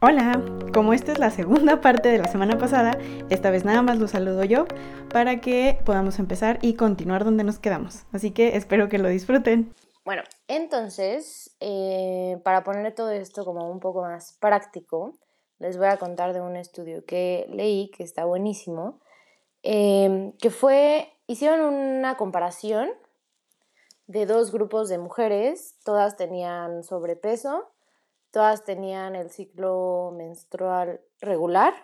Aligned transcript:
Hola, 0.00 0.40
como 0.72 0.92
esta 0.92 1.10
es 1.10 1.18
la 1.18 1.30
segunda 1.30 1.80
parte 1.80 2.08
de 2.08 2.18
la 2.18 2.28
semana 2.28 2.56
pasada, 2.56 2.96
esta 3.30 3.50
vez 3.50 3.64
nada 3.64 3.82
más 3.82 3.98
lo 3.98 4.06
saludo 4.06 4.44
yo 4.44 4.64
para 5.12 5.40
que 5.40 5.80
podamos 5.84 6.20
empezar 6.20 6.60
y 6.62 6.74
continuar 6.74 7.24
donde 7.24 7.42
nos 7.42 7.58
quedamos. 7.58 8.04
Así 8.12 8.30
que 8.30 8.56
espero 8.56 8.88
que 8.88 8.98
lo 8.98 9.08
disfruten. 9.08 9.74
Bueno, 10.04 10.22
entonces, 10.46 11.56
eh, 11.58 12.40
para 12.44 12.62
poner 12.62 12.94
todo 12.94 13.10
esto 13.10 13.44
como 13.44 13.68
un 13.68 13.80
poco 13.80 14.02
más 14.02 14.38
práctico, 14.40 15.18
les 15.58 15.76
voy 15.78 15.88
a 15.88 15.96
contar 15.96 16.32
de 16.32 16.42
un 16.42 16.54
estudio 16.54 17.04
que 17.04 17.46
leí 17.50 17.90
que 17.90 18.04
está 18.04 18.24
buenísimo, 18.24 19.00
eh, 19.64 20.32
que 20.40 20.50
fue, 20.50 21.12
hicieron 21.26 21.74
una 21.74 22.16
comparación 22.16 22.88
de 24.06 24.26
dos 24.26 24.52
grupos 24.52 24.88
de 24.88 24.98
mujeres, 24.98 25.74
todas 25.82 26.16
tenían 26.16 26.84
sobrepeso 26.84 27.72
todas 28.38 28.62
tenían 28.62 29.16
el 29.16 29.32
ciclo 29.32 30.14
menstrual 30.16 31.00
regular. 31.20 31.74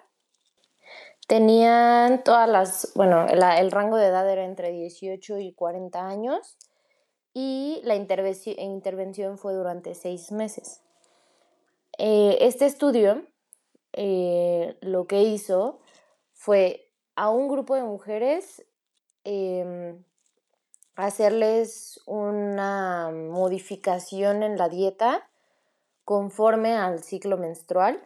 Tenían 1.27 2.23
todas 2.23 2.49
las, 2.49 2.93
bueno, 2.95 3.27
el 3.27 3.73
rango 3.73 3.97
de 3.97 4.07
edad 4.07 4.31
era 4.31 4.45
entre 4.45 4.71
18 4.71 5.41
y 5.41 5.53
40 5.53 6.07
años 6.07 6.57
y 7.33 7.81
la 7.83 7.97
intervención 7.97 9.37
fue 9.37 9.53
durante 9.53 9.97
seis 9.97 10.31
meses. 10.31 10.81
Eh, 11.99 12.39
este 12.41 12.67
estudio 12.67 13.27
eh, 13.93 14.77
lo 14.81 15.09
que 15.09 15.25
hizo 15.25 15.81
fue 16.35 16.89
a 17.17 17.31
un 17.31 17.49
grupo 17.49 17.75
de 17.75 17.83
mujeres 17.83 18.65
em, 19.25 20.05
hacerles 20.95 22.01
una 22.07 23.11
modificación 23.11 24.45
en 24.45 24.57
la 24.57 24.69
dieta 24.69 25.29
conforme 26.05 26.75
al 26.75 27.03
ciclo 27.03 27.37
menstrual 27.37 28.01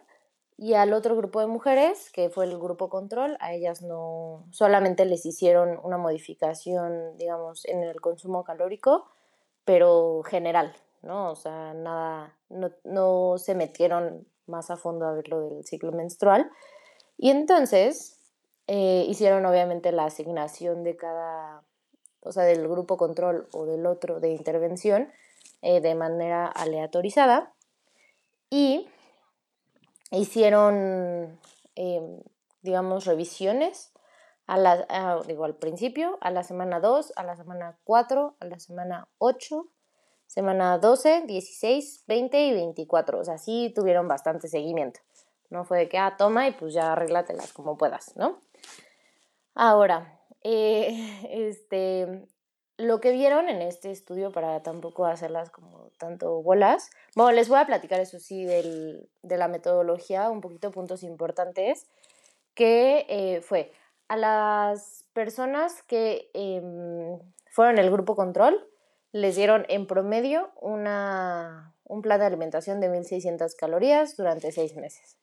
y 0.57 0.73
al 0.73 0.91
otro 0.91 1.15
grupo 1.15 1.39
de 1.39 1.47
mujeres, 1.47 2.09
que 2.11 2.29
fue 2.29 2.45
el 2.45 2.57
grupo 2.57 2.89
control, 2.89 3.37
a 3.39 3.53
ellas 3.53 3.81
no, 3.81 4.45
solamente 4.51 5.05
les 5.05 5.25
hicieron 5.25 5.79
una 5.83 5.97
modificación, 5.97 7.17
digamos, 7.17 7.65
en 7.65 7.81
el 7.81 8.01
consumo 8.01 8.43
calórico, 8.43 9.05
pero 9.63 10.21
general, 10.23 10.75
¿no? 11.01 11.31
O 11.31 11.35
sea, 11.35 11.73
nada, 11.73 12.35
no, 12.83 13.37
se 13.37 13.55
metieron 13.55 14.27
más 14.47 14.69
a 14.69 14.75
fondo 14.75 15.05
a 15.05 15.13
ver 15.13 15.29
lo 15.29 15.41
del 15.41 15.65
ciclo 15.65 15.93
menstrual. 15.93 16.51
Y 17.17 17.29
entonces 17.29 18.19
eh, 18.67 19.05
hicieron 19.07 19.45
obviamente 19.45 19.93
la 19.93 20.05
asignación 20.05 20.83
de 20.83 20.97
cada, 20.97 21.63
o 22.21 22.33
sea, 22.33 22.43
del 22.43 22.67
grupo 22.67 22.97
control 22.97 23.47
o 23.53 23.65
del 23.65 23.85
otro 23.85 24.19
de 24.19 24.31
intervención 24.31 25.09
eh, 25.61 25.79
de 25.79 25.95
manera 25.95 26.47
aleatorizada 26.47 27.53
y 28.49 28.87
hicieron, 30.11 31.39
em, 31.75 32.21
digamos, 32.61 33.05
revisiones 33.05 33.93
a 34.47 34.57
la, 34.57 35.21
digo, 35.27 35.45
al 35.45 35.55
principio, 35.55 36.17
a 36.21 36.31
la 36.31 36.43
semana 36.43 36.79
2, 36.79 37.13
a 37.15 37.23
la 37.23 37.35
semana 37.35 37.77
4, 37.83 38.35
a 38.39 38.45
la 38.45 38.59
semana 38.59 39.07
8, 39.19 39.67
semana 40.25 40.77
12, 40.79 41.23
16, 41.27 42.03
20 42.07 42.41
y 42.47 42.53
24. 42.53 43.19
O 43.19 43.23
sea, 43.23 43.37
sí 43.37 43.71
tuvieron 43.75 44.07
bastante 44.07 44.47
seguimiento. 44.47 44.99
No 45.49 45.65
fue 45.65 45.79
de 45.79 45.89
que, 45.89 45.97
ah, 45.97 46.15
toma 46.17 46.47
y 46.47 46.51
pues 46.51 46.73
ya 46.73 46.93
arréglatelas 46.93 47.53
como 47.53 47.77
puedas, 47.77 48.15
¿no? 48.15 48.41
Ahora, 49.55 50.19
eh, 50.41 51.19
este, 51.29 52.27
lo 52.79 53.01
que 53.01 53.11
vieron 53.11 53.49
en 53.49 53.61
este 53.61 53.91
estudio, 53.91 54.31
para 54.31 54.63
tampoco 54.63 55.05
hacerlas 55.05 55.49
como 55.49 55.91
tanto 55.97 56.41
bolas, 56.41 56.89
bueno, 57.13 57.33
les 57.33 57.49
voy 57.49 57.59
a 57.59 57.65
platicar 57.65 57.99
eso 57.99 58.19
sí 58.19 58.45
de 58.45 59.37
la 59.37 59.49
metodología, 59.49 60.29
un 60.29 60.39
poquito 60.39 60.71
puntos 60.71 61.03
importantes, 61.03 61.87
que 62.53 63.05
eh, 63.09 63.41
fue 63.41 63.73
a 64.07 64.15
las 64.15 65.05
personas 65.11 65.83
que 65.83 66.31
em, 66.33 67.19
fueron 67.51 67.79
el 67.79 67.91
grupo 67.91 68.15
control, 68.15 68.65
les 69.11 69.35
dieron 69.35 69.65
en 69.67 69.85
promedio 69.85 70.49
una, 70.61 71.75
un 71.83 72.01
plan 72.01 72.21
de 72.21 72.27
alimentación 72.27 72.79
de 72.79 72.89
1.600 72.89 73.55
calorías 73.57 74.15
durante 74.15 74.53
seis 74.53 74.77
meses. 74.77 75.17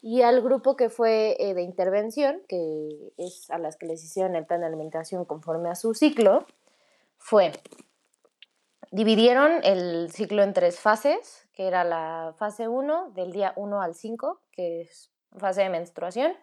Y 0.00 0.22
al 0.22 0.42
grupo 0.42 0.76
que 0.76 0.90
fue 0.90 1.36
eh, 1.40 1.54
de 1.54 1.62
intervención, 1.62 2.40
que 2.48 3.12
es 3.16 3.50
a 3.50 3.58
las 3.58 3.76
que 3.76 3.86
les 3.86 4.04
hicieron 4.04 4.36
el 4.36 4.46
plan 4.46 4.60
de 4.60 4.66
alimentación 4.66 5.24
conforme 5.24 5.70
a 5.70 5.74
su 5.74 5.94
ciclo, 5.94 6.46
fue, 7.24 7.52
dividieron 8.90 9.60
el 9.62 10.12
ciclo 10.12 10.42
en 10.42 10.52
tres 10.52 10.78
fases, 10.78 11.48
que 11.54 11.66
era 11.66 11.82
la 11.82 12.34
fase 12.36 12.68
1 12.68 13.12
del 13.12 13.32
día 13.32 13.54
1 13.56 13.80
al 13.80 13.94
5, 13.94 14.42
que 14.52 14.82
es 14.82 15.10
fase 15.38 15.62
de 15.62 15.70
menstruación, 15.70 16.36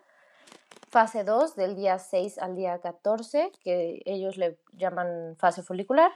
fase 0.89 1.23
2 1.23 1.55
del 1.55 1.75
día 1.75 1.99
6 1.99 2.39
al 2.39 2.55
día 2.55 2.79
14, 2.79 3.51
que 3.63 4.01
ellos 4.05 4.37
le 4.37 4.57
llaman 4.71 5.35
fase 5.37 5.61
folicular, 5.61 6.11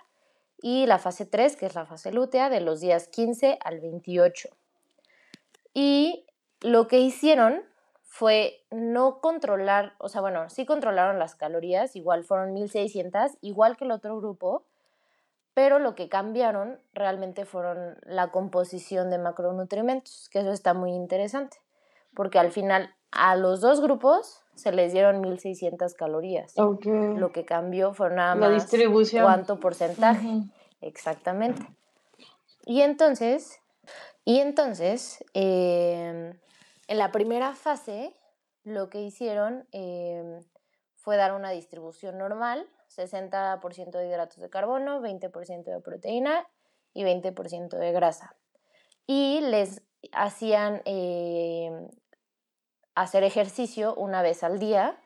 y 0.58 0.88
la 0.88 0.98
fase 0.98 1.28
3, 1.28 1.58
que 1.58 1.68
es 1.68 1.76
la 1.76 1.86
fase 1.86 2.12
lútea, 2.12 2.50
de 2.50 2.62
los 2.62 2.82
días 2.82 3.08
15 3.08 3.60
al 3.64 3.82
28. 3.82 4.50
Y 5.76 6.26
lo 6.62 6.88
que 6.88 6.98
hicieron 6.98 7.64
fue 8.16 8.64
no 8.72 9.20
controlar, 9.20 9.92
o 9.98 10.08
sea, 10.08 10.22
bueno, 10.22 10.50
sí 10.50 10.66
controlaron 10.66 11.20
las 11.20 11.36
calorías, 11.36 11.98
igual 11.98 12.24
fueron 12.24 12.54
1600, 12.54 13.34
igual 13.42 13.76
que 13.76 13.84
el 13.84 13.92
otro 13.92 14.16
grupo, 14.16 14.64
pero 15.54 15.80
lo 15.80 15.96
que 15.96 16.08
cambiaron 16.08 16.80
realmente 16.94 17.44
fueron 17.44 17.98
la 18.04 18.32
composición 18.32 19.10
de 19.10 19.18
macronutrientes, 19.18 20.30
que 20.30 20.40
eso 20.40 20.54
está 20.54 20.74
muy 20.74 20.92
interesante, 20.92 21.58
porque 22.14 22.40
al 22.40 22.52
final 22.52 22.96
a 23.12 23.36
los 23.36 23.60
dos 23.60 23.82
grupos 23.82 24.44
se 24.54 24.72
les 24.72 24.94
dieron 24.94 25.20
1600 25.20 25.94
calorías. 25.96 26.54
Lo 26.56 27.34
que 27.34 27.44
cambió 27.44 27.94
fue 27.94 28.12
nada 28.12 28.36
más 28.36 28.50
la 28.50 28.56
distribución. 28.56 29.26
cuánto 29.26 29.60
porcentaje. 29.60 30.44
Exactamente. 30.80 31.68
Y 32.66 32.80
entonces, 32.80 33.60
y 34.24 34.40
entonces, 34.40 35.22
eh, 35.34 36.40
en 36.88 36.98
la 36.98 37.12
primera 37.12 37.54
fase, 37.56 38.16
lo 38.64 38.90
que 38.90 39.02
hicieron 39.02 39.68
em, 39.72 40.44
fue 40.96 41.18
dar 41.18 41.34
una 41.34 41.52
distribución 41.52 42.18
normal, 42.18 42.68
60% 42.90 43.98
de 43.98 44.08
hidratos 44.08 44.38
de 44.38 44.50
carbono, 44.50 45.02
20% 45.02 45.64
de 45.64 45.80
proteína 45.82 46.48
y 46.94 47.04
20% 47.04 47.78
de 47.78 47.92
grasa. 47.92 48.36
Y 49.08 49.42
les 49.42 49.84
hacían 50.12 50.82
em, 50.86 51.90
hacer 52.96 53.24
ejercicio 53.24 53.94
una 53.96 54.22
vez 54.22 54.44
al 54.44 54.60
día 54.60 55.00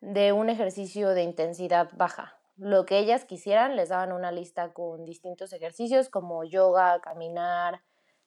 de 0.00 0.32
un 0.32 0.48
ejercicio 0.48 1.10
de 1.10 1.22
intensidad 1.22 1.90
baja. 1.94 2.38
Lo 2.56 2.84
que 2.84 2.98
ellas 2.98 3.24
quisieran, 3.24 3.76
les 3.76 3.90
daban 3.90 4.12
una 4.12 4.32
lista 4.32 4.72
con 4.72 5.04
distintos 5.04 5.52
ejercicios 5.52 6.08
como 6.08 6.44
yoga, 6.44 7.00
caminar, 7.00 7.82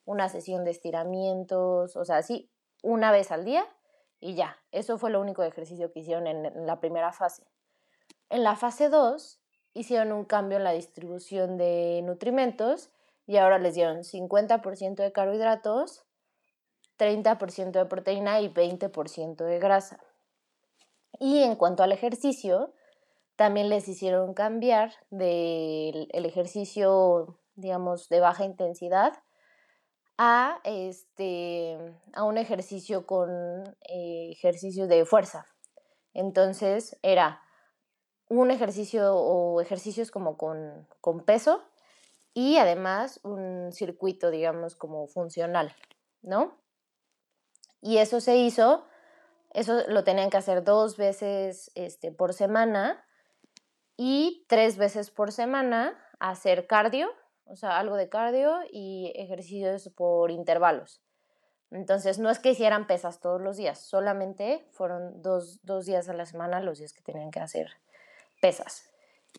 una 0.05 0.29
sesión 0.29 0.63
de 0.63 0.71
estiramientos, 0.71 1.95
o 1.95 2.05
sea, 2.05 2.21
sí, 2.23 2.49
una 2.83 3.11
vez 3.11 3.31
al 3.31 3.43
día 3.45 3.65
y 4.19 4.35
ya. 4.35 4.57
Eso 4.71 4.99
fue 4.99 5.09
lo 5.09 5.19
único 5.19 5.41
ejercicio 5.41 5.91
que 5.91 6.01
hicieron 6.01 6.27
en, 6.27 6.67
la 6.67 6.79
primera 6.79 7.11
fase. 7.11 7.43
En 8.29 8.43
la 8.43 8.55
fase 8.55 8.89
2 8.89 9.39
hicieron 9.73 10.11
un 10.11 10.25
cambio 10.25 10.57
en 10.57 10.63
la 10.63 10.71
distribución 10.71 11.57
de 11.57 12.01
nutrimentos 12.03 12.91
y 13.25 13.37
ahora 13.37 13.57
les 13.57 13.73
dieron 13.73 14.03
50% 14.03 14.95
de 14.95 15.11
carbohidratos, 15.11 16.05
30% 16.99 17.71
de 17.71 17.85
proteína 17.85 18.41
y 18.41 18.49
20% 18.49 19.43
de 19.43 19.59
grasa. 19.59 19.99
Y 21.19 21.41
en 21.43 21.55
cuanto 21.55 21.83
al 21.83 21.91
ejercicio, 21.91 22.73
también 23.35 23.69
les 23.69 23.87
hicieron 23.87 24.33
cambiar 24.33 24.93
del 25.09 26.07
ejercicio, 26.11 27.39
digamos, 27.55 28.09
de 28.09 28.19
baja 28.19 28.43
intensidad 28.43 29.13
a, 30.17 30.59
este, 30.63 31.77
a 32.13 32.23
un 32.23 32.37
ejercicio 32.37 33.05
con 33.05 33.29
eh, 33.89 34.35
de 34.41 35.05
fuerza. 35.05 35.45
Entonces 36.13 36.97
era 37.01 37.41
un 38.29 38.51
ejercicio 38.51 39.15
o 39.15 39.61
ejercicios 39.61 40.11
como 40.11 40.37
con, 40.37 40.87
con 41.01 41.21
peso 41.21 41.63
y 42.33 42.57
además 42.57 43.19
un 43.23 43.71
circuito, 43.71 44.31
digamos, 44.31 44.75
como 44.75 45.07
funcional, 45.07 45.75
¿no? 46.21 46.57
Y 47.81 47.97
eso 47.97 48.21
se 48.21 48.37
hizo, 48.37 48.85
eso 49.51 49.81
lo 49.87 50.03
tenían 50.03 50.29
que 50.29 50.37
hacer 50.37 50.63
dos 50.63 50.97
veces 50.97 51.71
este, 51.75 52.11
por 52.11 52.33
semana 52.33 53.05
y 53.97 54.45
tres 54.47 54.77
veces 54.77 55.11
por 55.11 55.31
semana 55.31 55.99
hacer 56.19 56.65
cardio 56.65 57.11
o 57.45 57.55
sea, 57.55 57.77
algo 57.79 57.95
de 57.95 58.09
cardio 58.09 58.59
y 58.71 59.11
ejercicios 59.15 59.89
por 59.95 60.31
intervalos. 60.31 61.01
Entonces, 61.71 62.19
no 62.19 62.29
es 62.29 62.39
que 62.39 62.51
hicieran 62.51 62.85
pesas 62.85 63.19
todos 63.19 63.41
los 63.41 63.57
días, 63.57 63.79
solamente 63.79 64.67
fueron 64.71 65.21
dos, 65.21 65.59
días 65.85 66.07
a 66.07 66.13
la 66.13 66.25
semana 66.25 66.59
los 66.61 66.77
días 66.77 66.93
que 66.93 67.01
tenían 67.01 67.31
que 67.31 67.39
hacer 67.39 67.71
pesas. 68.41 68.89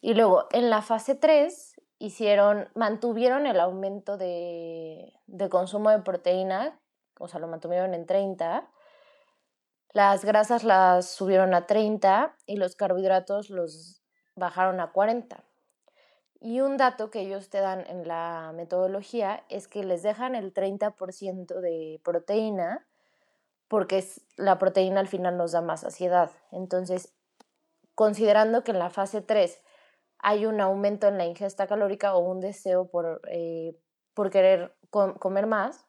Y 0.01 0.15
luego, 0.15 0.49
en 0.53 0.71
la 0.71 0.83
fase 0.83 1.15
3, 1.15 1.81
hicieron, 1.99 2.69
mantuvieron 2.75 3.47
el 3.47 3.61
aumento 3.61 4.17
de, 4.17 5.13
consumo 5.49 5.91
de 5.91 6.01
proteína 6.01 6.81
o 7.19 7.29
sea, 7.29 7.41
lo 7.41 7.47
mantuvieron 7.47 7.95
en 7.95 8.07
30. 8.07 8.69
Las 9.93 10.25
grasas 10.25 10.65
las 10.65 11.09
subieron 11.09 11.55
a 11.55 11.67
30 11.67 12.37
y 12.47 12.57
los 12.57 12.75
carbohidratos 12.75 13.51
los 13.51 14.03
bajaron 14.35 14.81
a 14.81 14.91
40. 14.93 15.45
Y 16.45 16.61
un 16.61 16.77
dato 16.77 17.11
que 17.11 17.21
ellos 17.21 17.49
te 17.49 17.61
dan 17.61 17.87
en 17.89 18.07
la 18.07 18.53
metodología 18.55 19.45
es 19.49 19.67
que 19.67 19.83
les 19.83 20.03
dejan 20.03 20.35
el 20.35 20.53
30% 20.53 21.59
de 21.59 22.03
proteína 22.05 22.87
porque 23.67 24.05
la 24.37 24.59
proteína 24.59 25.01
al 25.01 25.09
final 25.09 25.39
nos 25.39 25.53
da 25.53 25.63
más 25.63 25.81
saciedad. 25.81 26.31
Entonces, 26.53 27.15
considerando 27.95 28.63
que 28.63 28.73
en 28.73 28.79
la 28.79 28.91
fase 28.91 29.23
3 29.23 29.59
hay 30.19 30.45
un 30.45 30.61
aumento 30.61 31.09
en 31.09 31.17
la 31.17 31.25
ingesta 31.25 31.67
calórica 31.67 32.15
o 32.15 32.19
un 32.19 32.41
deseo 32.41 32.91
por, 32.91 33.23
eh, 33.31 33.75
por 34.13 34.29
querer 34.29 34.77
comer 34.91 35.47
más, 35.47 35.87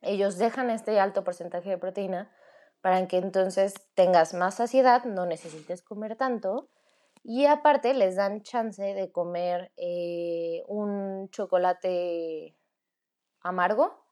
ellos 0.00 0.38
dejan 0.38 0.70
este 0.70 1.00
alto 1.00 1.24
porcentaje 1.24 1.70
de 1.70 1.78
proteína 1.78 2.30
para 2.82 3.04
que 3.08 3.16
entonces 3.16 3.74
tengas 3.94 4.32
más 4.32 4.54
saciedad, 4.54 5.06
no 5.06 5.26
necesites 5.26 5.82
comer 5.82 6.14
tanto 6.14 6.68
y 7.22 7.46
aparte 7.46 7.94
les 7.94 8.16
dan 8.16 8.42
chance 8.42 8.82
de 8.82 9.12
comer 9.12 9.72
eh, 9.76 10.62
un 10.68 11.28
chocolate 11.30 12.56
amargo. 13.40 14.04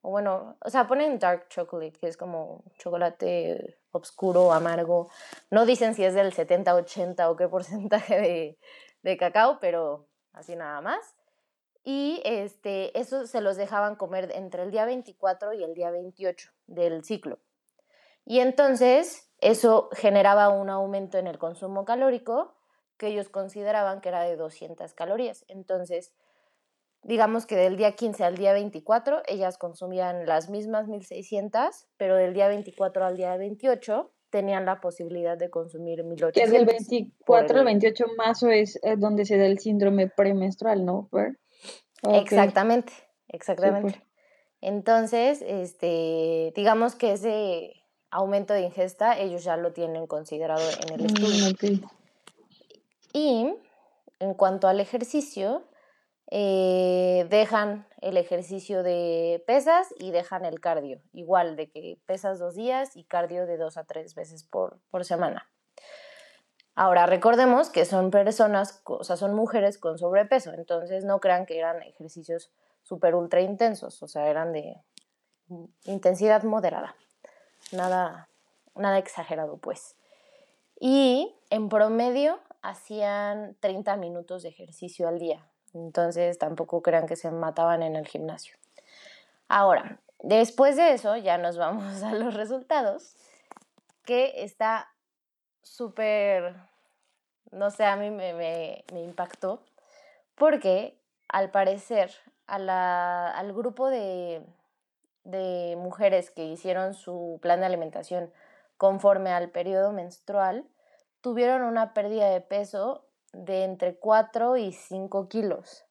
O 0.00 0.10
bueno, 0.10 0.56
o 0.64 0.70
sea, 0.70 0.86
ponen 0.88 1.18
dark 1.18 1.48
chocolate, 1.48 1.98
que 1.98 2.08
es 2.08 2.16
como 2.16 2.64
chocolate 2.78 3.78
oscuro, 3.92 4.52
amargo. 4.52 5.10
No 5.50 5.64
dicen 5.64 5.94
si 5.94 6.04
es 6.04 6.14
del 6.14 6.32
70, 6.32 6.74
80 6.74 7.30
o 7.30 7.36
qué 7.36 7.48
porcentaje 7.48 8.20
de, 8.20 8.58
de 9.02 9.16
cacao, 9.16 9.58
pero 9.60 10.08
así 10.32 10.56
nada 10.56 10.80
más. 10.80 11.14
Y 11.84 12.20
este, 12.24 12.96
eso 12.98 13.26
se 13.26 13.40
los 13.40 13.56
dejaban 13.56 13.96
comer 13.96 14.30
entre 14.34 14.62
el 14.62 14.70
día 14.70 14.84
24 14.84 15.52
y 15.52 15.64
el 15.64 15.74
día 15.74 15.90
28 15.90 16.50
del 16.66 17.04
ciclo. 17.04 17.38
Y 18.24 18.40
entonces 18.40 19.30
eso 19.40 19.88
generaba 19.92 20.48
un 20.48 20.70
aumento 20.70 21.18
en 21.18 21.26
el 21.26 21.38
consumo 21.38 21.84
calórico 21.84 22.54
que 22.96 23.08
ellos 23.08 23.28
consideraban 23.28 24.00
que 24.00 24.10
era 24.10 24.22
de 24.22 24.36
200 24.36 24.94
calorías. 24.94 25.44
Entonces, 25.48 26.12
digamos 27.02 27.46
que 27.46 27.56
del 27.56 27.76
día 27.76 27.92
15 27.92 28.24
al 28.24 28.36
día 28.36 28.52
24 28.52 29.22
ellas 29.26 29.58
consumían 29.58 30.26
las 30.26 30.48
mismas 30.48 30.86
1600, 30.86 31.88
pero 31.96 32.16
del 32.16 32.34
día 32.34 32.48
24 32.48 33.04
al 33.04 33.16
día 33.16 33.36
28 33.36 34.12
tenían 34.30 34.64
la 34.64 34.80
posibilidad 34.80 35.36
de 35.36 35.50
consumir 35.50 36.04
1800. 36.04 36.32
Que 36.32 36.42
es 36.44 36.52
del 36.52 36.64
24 36.64 37.58
al 37.58 37.64
28 37.64 38.06
más 38.16 38.42
o 38.44 38.48
es 38.48 38.78
eh, 38.82 38.96
donde 38.96 39.24
se 39.24 39.36
da 39.36 39.46
el 39.46 39.58
síndrome 39.58 40.08
premenstrual, 40.08 40.84
¿no? 40.84 41.10
Exactamente, 42.04 42.92
exactamente. 43.28 44.00
Entonces, 44.60 45.42
este, 45.44 46.52
digamos 46.54 46.94
que 46.94 47.12
ese 47.12 47.81
aumento 48.12 48.54
de 48.54 48.60
ingesta 48.60 49.18
ellos 49.18 49.42
ya 49.42 49.56
lo 49.56 49.72
tienen 49.72 50.06
considerado 50.06 50.62
en 50.86 51.00
el 51.00 51.02
mm, 51.02 51.46
estudio. 51.46 51.90
Y 53.12 53.54
en 54.20 54.34
cuanto 54.34 54.68
al 54.68 54.78
ejercicio, 54.78 55.64
eh, 56.30 57.26
dejan 57.28 57.86
el 58.00 58.16
ejercicio 58.16 58.82
de 58.82 59.42
pesas 59.46 59.88
y 59.98 60.12
dejan 60.12 60.44
el 60.44 60.60
cardio, 60.60 61.02
igual 61.12 61.56
de 61.56 61.70
que 61.70 61.98
pesas 62.06 62.38
dos 62.38 62.54
días 62.54 62.96
y 62.96 63.04
cardio 63.04 63.46
de 63.46 63.56
dos 63.56 63.76
a 63.76 63.84
tres 63.84 64.14
veces 64.14 64.44
por, 64.44 64.78
por 64.90 65.04
semana. 65.04 65.50
Ahora, 66.74 67.04
recordemos 67.06 67.68
que 67.68 67.84
son 67.84 68.10
personas, 68.10 68.80
o 68.84 69.04
sea, 69.04 69.16
son 69.16 69.34
mujeres 69.34 69.76
con 69.76 69.98
sobrepeso, 69.98 70.54
entonces 70.54 71.04
no 71.04 71.20
crean 71.20 71.44
que 71.44 71.58
eran 71.58 71.82
ejercicios 71.82 72.50
súper 72.82 73.14
ultra 73.14 73.42
intensos, 73.42 74.02
o 74.02 74.08
sea, 74.08 74.28
eran 74.28 74.52
de 74.52 74.76
intensidad 75.84 76.44
moderada 76.44 76.96
nada, 77.72 78.28
nada 78.74 78.98
exagerado 78.98 79.58
pues. 79.58 79.96
Y 80.78 81.34
en 81.50 81.68
promedio 81.68 82.40
hacían 82.62 83.56
30 83.60 83.96
minutos 83.96 84.42
de 84.42 84.50
ejercicio 84.50 85.08
al 85.08 85.18
día, 85.18 85.46
entonces 85.74 86.38
tampoco 86.38 86.82
crean 86.82 87.06
que 87.06 87.16
se 87.16 87.30
mataban 87.30 87.82
en 87.82 87.96
el 87.96 88.06
gimnasio. 88.06 88.56
Ahora, 89.48 89.98
después 90.20 90.76
de 90.76 90.92
eso 90.92 91.16
ya 91.16 91.38
nos 91.38 91.56
vamos 91.56 92.02
a 92.02 92.12
los 92.12 92.34
resultados, 92.34 93.16
que 94.04 94.42
está 94.42 94.88
súper, 95.62 96.54
no 97.50 97.70
sé, 97.70 97.84
a 97.84 97.96
mí 97.96 98.10
me, 98.10 98.34
me, 98.34 98.84
me 98.92 99.02
impactó, 99.02 99.62
porque 100.34 100.98
al 101.28 101.50
parecer 101.50 102.12
al 102.46 103.52
grupo 103.54 103.88
de, 103.88 104.42
de 105.24 105.76
mujeres 105.78 106.30
que 106.30 106.44
hicieron 106.44 106.94
su 106.94 107.38
plan 107.42 107.60
de 107.60 107.66
alimentación 107.66 108.32
conforme 108.76 109.30
al 109.30 109.50
periodo 109.50 109.92
menstrual 109.92 110.66
tuvieron 111.20 111.62
una 111.62 111.94
pérdida 111.94 112.28
de 112.28 112.40
peso 112.40 113.06
de 113.32 113.64
entre 113.64 113.96
4 113.96 114.56
y 114.56 114.72
5 114.72 115.28
kilos. 115.28 115.84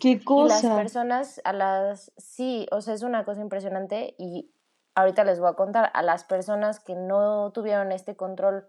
¿Qué 0.00 0.22
cosa? 0.22 0.58
Y 0.58 0.62
las 0.66 0.76
personas, 0.76 1.40
a 1.44 1.52
las, 1.52 2.12
sí, 2.16 2.66
o 2.72 2.80
sea, 2.80 2.94
es 2.94 3.02
una 3.02 3.24
cosa 3.24 3.40
impresionante 3.40 4.14
y 4.18 4.50
ahorita 4.94 5.24
les 5.24 5.38
voy 5.38 5.50
a 5.50 5.54
contar, 5.54 5.90
a 5.94 6.02
las 6.02 6.24
personas 6.24 6.80
que 6.80 6.94
no 6.94 7.52
tuvieron 7.52 7.92
este 7.92 8.16
control 8.16 8.66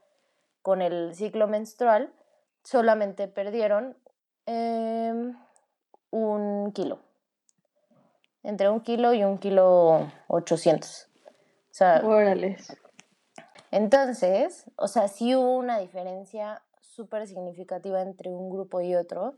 con 0.61 0.81
el 0.81 1.15
ciclo 1.15 1.47
menstrual, 1.47 2.13
solamente 2.63 3.27
perdieron 3.27 3.97
em, 4.45 5.35
un 6.11 6.71
kilo 6.73 6.99
entre 8.45 8.69
un 8.69 8.81
kilo 8.81 9.13
y 9.13 9.23
un 9.23 9.37
kilo 9.37 10.11
ochocientos. 10.27 11.07
O 11.71 11.77
sea, 11.77 12.01
Entonces, 13.71 14.65
o 14.77 14.87
sea, 14.87 15.07
sí 15.07 15.35
hubo 15.35 15.57
una 15.57 15.79
diferencia 15.79 16.61
súper 16.79 17.27
significativa 17.27 18.01
entre 18.01 18.29
un 18.29 18.49
grupo 18.49 18.79
y 18.81 18.95
otro. 18.95 19.35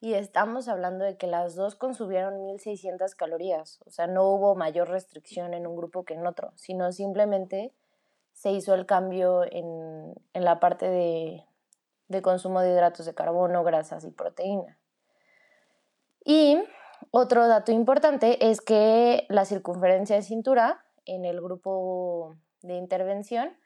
Y 0.00 0.14
estamos 0.14 0.68
hablando 0.68 1.04
de 1.04 1.16
que 1.16 1.26
las 1.26 1.54
dos 1.54 1.74
consumieron 1.74 2.44
1600 2.44 3.14
calorías. 3.14 3.80
O 3.86 3.90
sea, 3.90 4.06
no 4.06 4.24
hubo 4.28 4.54
mayor 4.54 4.88
restricción 4.88 5.52
en 5.52 5.66
un 5.66 5.76
grupo 5.76 6.04
que 6.04 6.14
en 6.14 6.26
otro, 6.26 6.52
sino 6.56 6.92
simplemente 6.92 7.72
se 8.32 8.50
hizo 8.50 8.74
el 8.74 8.86
cambio 8.86 9.44
en, 9.44 10.14
en 10.32 10.44
la 10.44 10.60
parte 10.60 10.88
de, 10.88 11.44
de 12.08 12.22
consumo 12.22 12.60
de 12.60 12.70
hidratos 12.70 13.06
de 13.06 13.14
carbono, 13.14 13.64
grasas 13.64 14.04
y 14.04 14.10
proteína. 14.10 14.78
Y 16.24 16.58
otro 17.10 17.46
dato 17.46 17.72
importante 17.72 18.50
es 18.50 18.60
que 18.60 19.26
la 19.28 19.44
circunferencia 19.44 20.16
de 20.16 20.22
cintura 20.22 20.84
en 21.06 21.24
el 21.24 21.40
grupo 21.40 22.36
de 22.62 22.74
intervención 22.74 23.56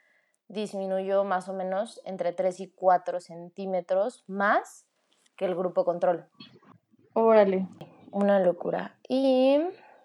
disminuyó 0.49 1.25
más 1.25 1.49
o 1.49 1.53
menos 1.53 2.01
entre 2.05 2.33
3 2.33 2.61
y 2.61 2.69
4 2.71 3.21
centímetros 3.21 4.25
más 4.27 4.87
que 5.37 5.45
el 5.45 5.55
grupo 5.55 5.85
control. 5.85 6.27
Órale. 7.13 7.69
Una 8.11 8.41
locura. 8.41 8.99
Y 9.09 9.59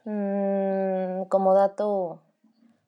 mm, 0.04 1.24
como 1.30 1.54
dato 1.54 2.22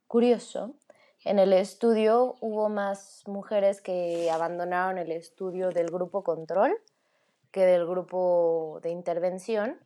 curioso, 0.08 0.76
en 1.24 1.40
el 1.40 1.54
estudio 1.54 2.36
hubo 2.42 2.70
más 2.70 3.24
mujeres 3.26 3.82
que 3.82 4.30
abandonaron 4.30 4.98
el 4.98 5.12
estudio 5.12 5.70
del 5.70 5.88
grupo 5.88 6.24
control 6.24 6.78
que 7.52 7.66
del 7.66 7.88
grupo 7.88 8.80
de 8.84 8.90
intervención 8.92 9.80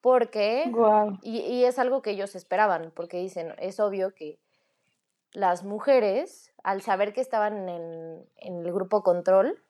porque, 0.00 0.72
y, 1.22 1.64
es 1.64 1.78
algo 1.78 2.02
que 2.02 2.10
ellos 2.10 2.34
esperaban, 2.34 2.92
porque 2.94 3.18
dicen, 3.18 3.54
es 3.58 3.80
obvio 3.80 4.14
que 4.14 4.38
las 5.32 5.64
mujeres, 5.64 6.52
al 6.62 6.82
saber 6.82 7.12
que 7.12 7.20
estaban 7.20 7.68
en, 7.68 8.26
en 8.36 8.64
el 8.64 8.72
grupo 8.72 9.02
control, 9.02 9.62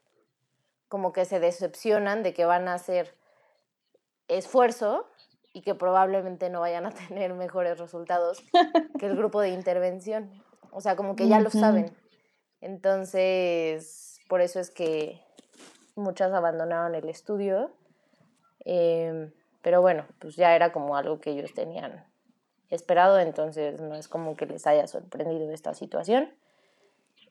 como 0.89 1.13
que 1.13 1.25
se 1.25 1.41
decepcionan 1.41 2.23
de 2.23 2.35
que 2.35 2.45
van 2.45 2.69
a 2.69 2.75
hacer 2.75 3.15
esfuerzo 4.29 5.07
y 5.53 5.63
que 5.63 5.75
probablemente 5.75 6.51
no 6.51 6.61
vayan 6.61 6.87
a 6.87 6.91
tener 7.09 7.35
mejores 7.35 7.79
resultados 7.79 8.43
que 8.99 9.07
el 9.07 9.17
grupo 9.17 9.41
de 9.41 9.51
intervención. 9.51 10.31
O 10.71 10.81
sea, 10.81 10.97
como 10.97 11.17
que 11.17 11.29
ya 11.29 11.41
lo 11.41 11.51
saben. 11.51 11.97
Entonces, 12.61 14.21
por 14.29 14.41
eso 14.41 14.61
es 14.61 14.71
que 14.71 15.21
muchas 15.97 16.33
abandonaron 16.33 16.95
el 16.95 17.09
estudio. 17.09 17.71
Em, 18.65 19.33
pero 19.63 19.81
bueno, 19.81 20.07
pues 20.19 20.37
ya 20.37 20.55
era 20.55 20.73
como 20.73 20.97
algo 20.97 21.21
que 21.21 21.31
ellos 21.31 21.53
tenían 21.55 22.05
esperado, 22.71 23.19
entonces 23.19 23.81
no 23.81 23.95
es 23.95 24.09
como 24.09 24.37
que 24.37 24.47
les 24.47 24.67
haya 24.67 24.87
sorprendido 24.87 25.51
esta 25.53 25.75
situación. 25.75 26.33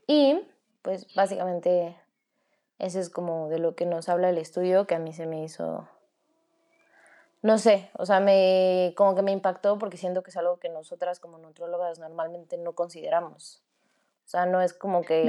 Y 0.08 0.40
pues 0.82 1.14
básicamente 1.16 1.96
ese 2.80 3.00
es 3.00 3.10
como 3.10 3.50
de 3.50 3.60
lo 3.60 3.76
que 3.76 3.86
nos 3.86 4.10
habla 4.10 4.30
el 4.30 4.38
estudio, 4.38 4.88
que 4.88 4.96
a 4.96 5.00
mí 5.00 5.14
se 5.14 5.26
me 5.26 5.44
hizo, 5.44 5.88
no 7.42 7.58
sé, 7.58 7.90
o 7.94 8.06
sea, 8.06 8.20
me, 8.20 8.94
como 8.96 9.16
que 9.16 9.22
me 9.22 9.32
impactó 9.32 9.78
porque 9.78 9.98
siento 9.98 10.24
que 10.24 10.30
es 10.30 10.38
algo 10.38 10.60
que 10.60 10.70
nosotras 10.70 11.20
como 11.20 11.38
nutriólogas 11.38 12.00
normalmente 12.00 12.58
no 12.58 12.74
consideramos. 12.74 13.64
O 14.26 14.30
sea, 14.30 14.46
no 14.46 14.62
es 14.62 14.74
como 14.74 15.04
que... 15.04 15.24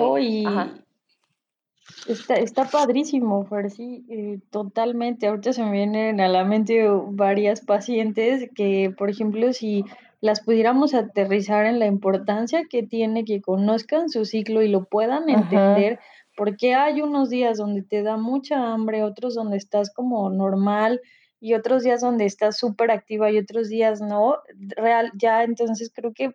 Está, 2.06 2.36
está 2.36 2.64
padrísimo, 2.64 3.44
Fer, 3.46 3.70
sí, 3.70 4.04
eh, 4.08 4.40
totalmente. 4.50 5.26
Ahorita 5.26 5.52
se 5.52 5.62
me 5.62 5.72
vienen 5.72 6.20
a 6.20 6.28
la 6.28 6.44
mente 6.44 6.86
varias 7.10 7.60
pacientes 7.60 8.50
que, 8.54 8.94
por 8.96 9.10
ejemplo, 9.10 9.52
si 9.52 9.84
las 10.20 10.40
pudiéramos 10.40 10.94
aterrizar 10.94 11.66
en 11.66 11.78
la 11.78 11.86
importancia 11.86 12.64
que 12.68 12.82
tiene 12.82 13.24
que 13.24 13.40
conozcan 13.40 14.08
su 14.08 14.24
ciclo 14.24 14.62
y 14.62 14.68
lo 14.68 14.84
puedan 14.84 15.28
entender, 15.28 16.00
porque 16.36 16.74
hay 16.74 17.02
unos 17.02 17.30
días 17.30 17.58
donde 17.58 17.82
te 17.82 18.02
da 18.02 18.16
mucha 18.16 18.72
hambre, 18.72 19.02
otros 19.02 19.34
donde 19.34 19.56
estás 19.56 19.92
como 19.92 20.28
normal 20.30 21.00
y 21.40 21.54
otros 21.54 21.84
días 21.84 22.00
donde 22.00 22.24
estás 22.26 22.58
súper 22.58 22.90
activa 22.90 23.30
y 23.30 23.38
otros 23.38 23.68
días 23.68 24.00
no, 24.00 24.36
real, 24.76 25.12
ya 25.14 25.44
entonces 25.44 25.90
creo 25.94 26.12
que 26.12 26.34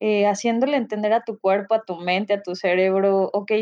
eh, 0.00 0.26
haciéndole 0.26 0.78
entender 0.78 1.12
a 1.12 1.24
tu 1.24 1.38
cuerpo, 1.38 1.74
a 1.74 1.82
tu 1.82 1.96
mente, 1.96 2.32
a 2.32 2.42
tu 2.42 2.54
cerebro, 2.54 3.28
ok, 3.34 3.52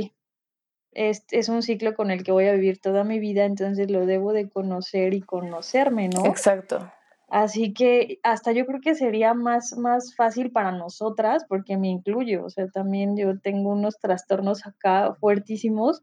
es, 0.92 1.24
es 1.30 1.48
un 1.48 1.62
ciclo 1.62 1.94
con 1.94 2.10
el 2.10 2.22
que 2.22 2.32
voy 2.32 2.46
a 2.46 2.52
vivir 2.52 2.80
toda 2.80 3.04
mi 3.04 3.18
vida, 3.18 3.44
entonces 3.44 3.90
lo 3.90 4.06
debo 4.06 4.32
de 4.32 4.48
conocer 4.48 5.14
y 5.14 5.20
conocerme, 5.20 6.08
¿no? 6.08 6.26
Exacto. 6.26 6.90
Así 7.28 7.74
que 7.74 8.20
hasta 8.22 8.52
yo 8.52 8.64
creo 8.64 8.80
que 8.80 8.94
sería 8.94 9.34
más, 9.34 9.76
más 9.76 10.14
fácil 10.16 10.50
para 10.50 10.72
nosotras, 10.72 11.44
porque 11.46 11.76
me 11.76 11.88
incluyo, 11.88 12.44
o 12.44 12.50
sea, 12.50 12.68
también 12.68 13.16
yo 13.16 13.38
tengo 13.38 13.70
unos 13.70 13.98
trastornos 13.98 14.66
acá 14.66 15.14
fuertísimos, 15.20 16.02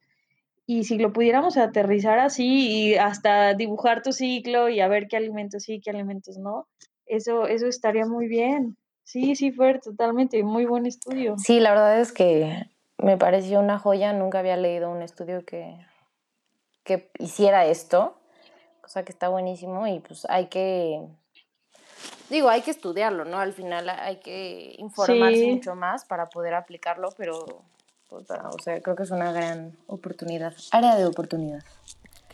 y 0.67 0.83
si 0.83 0.97
lo 0.97 1.13
pudiéramos 1.13 1.57
aterrizar 1.57 2.19
así 2.19 2.69
y 2.69 2.95
hasta 2.95 3.53
dibujar 3.53 4.01
tu 4.01 4.11
ciclo 4.11 4.69
y 4.69 4.79
a 4.79 4.87
ver 4.87 5.07
qué 5.07 5.17
alimentos 5.17 5.63
sí, 5.63 5.79
qué 5.79 5.91
alimentos 5.91 6.37
no, 6.37 6.67
eso, 7.05 7.47
eso 7.47 7.67
estaría 7.67 8.05
muy 8.05 8.27
bien. 8.27 8.77
Sí, 9.03 9.35
sí, 9.35 9.51
fue 9.51 9.77
totalmente, 9.79 10.41
muy 10.43 10.65
buen 10.65 10.87
estudio. 10.87 11.35
Sí, 11.37 11.59
la 11.59 11.71
verdad 11.71 11.99
es 11.99 12.11
que 12.11 12.65
me 12.97 13.17
pareció 13.17 13.59
una 13.59 13.79
joya, 13.79 14.13
nunca 14.13 14.39
había 14.39 14.57
leído 14.57 14.89
un 14.89 15.01
estudio 15.01 15.45
que, 15.45 15.77
que 16.83 17.09
hiciera 17.19 17.65
esto, 17.65 18.17
cosa 18.81 19.03
que 19.03 19.11
está 19.11 19.29
buenísimo 19.29 19.87
y 19.87 19.99
pues 19.99 20.25
hay 20.29 20.47
que, 20.47 21.01
digo, 22.29 22.49
hay 22.49 22.61
que 22.61 22.71
estudiarlo, 22.71 23.25
¿no? 23.25 23.39
Al 23.39 23.53
final 23.53 23.89
hay 23.89 24.17
que 24.17 24.75
informarse 24.77 25.47
mucho 25.47 25.75
más 25.75 26.05
para 26.05 26.27
poder 26.27 26.53
aplicarlo, 26.53 27.09
pero, 27.17 27.45
pues, 28.09 28.29
o 28.29 28.59
sea, 28.59 28.81
creo 28.81 28.95
que 28.95 29.03
es 29.03 29.11
una 29.11 29.31
gran 29.31 29.77
oportunidad, 29.87 30.53
área 30.71 30.95
de 30.95 31.05
oportunidad. 31.05 31.63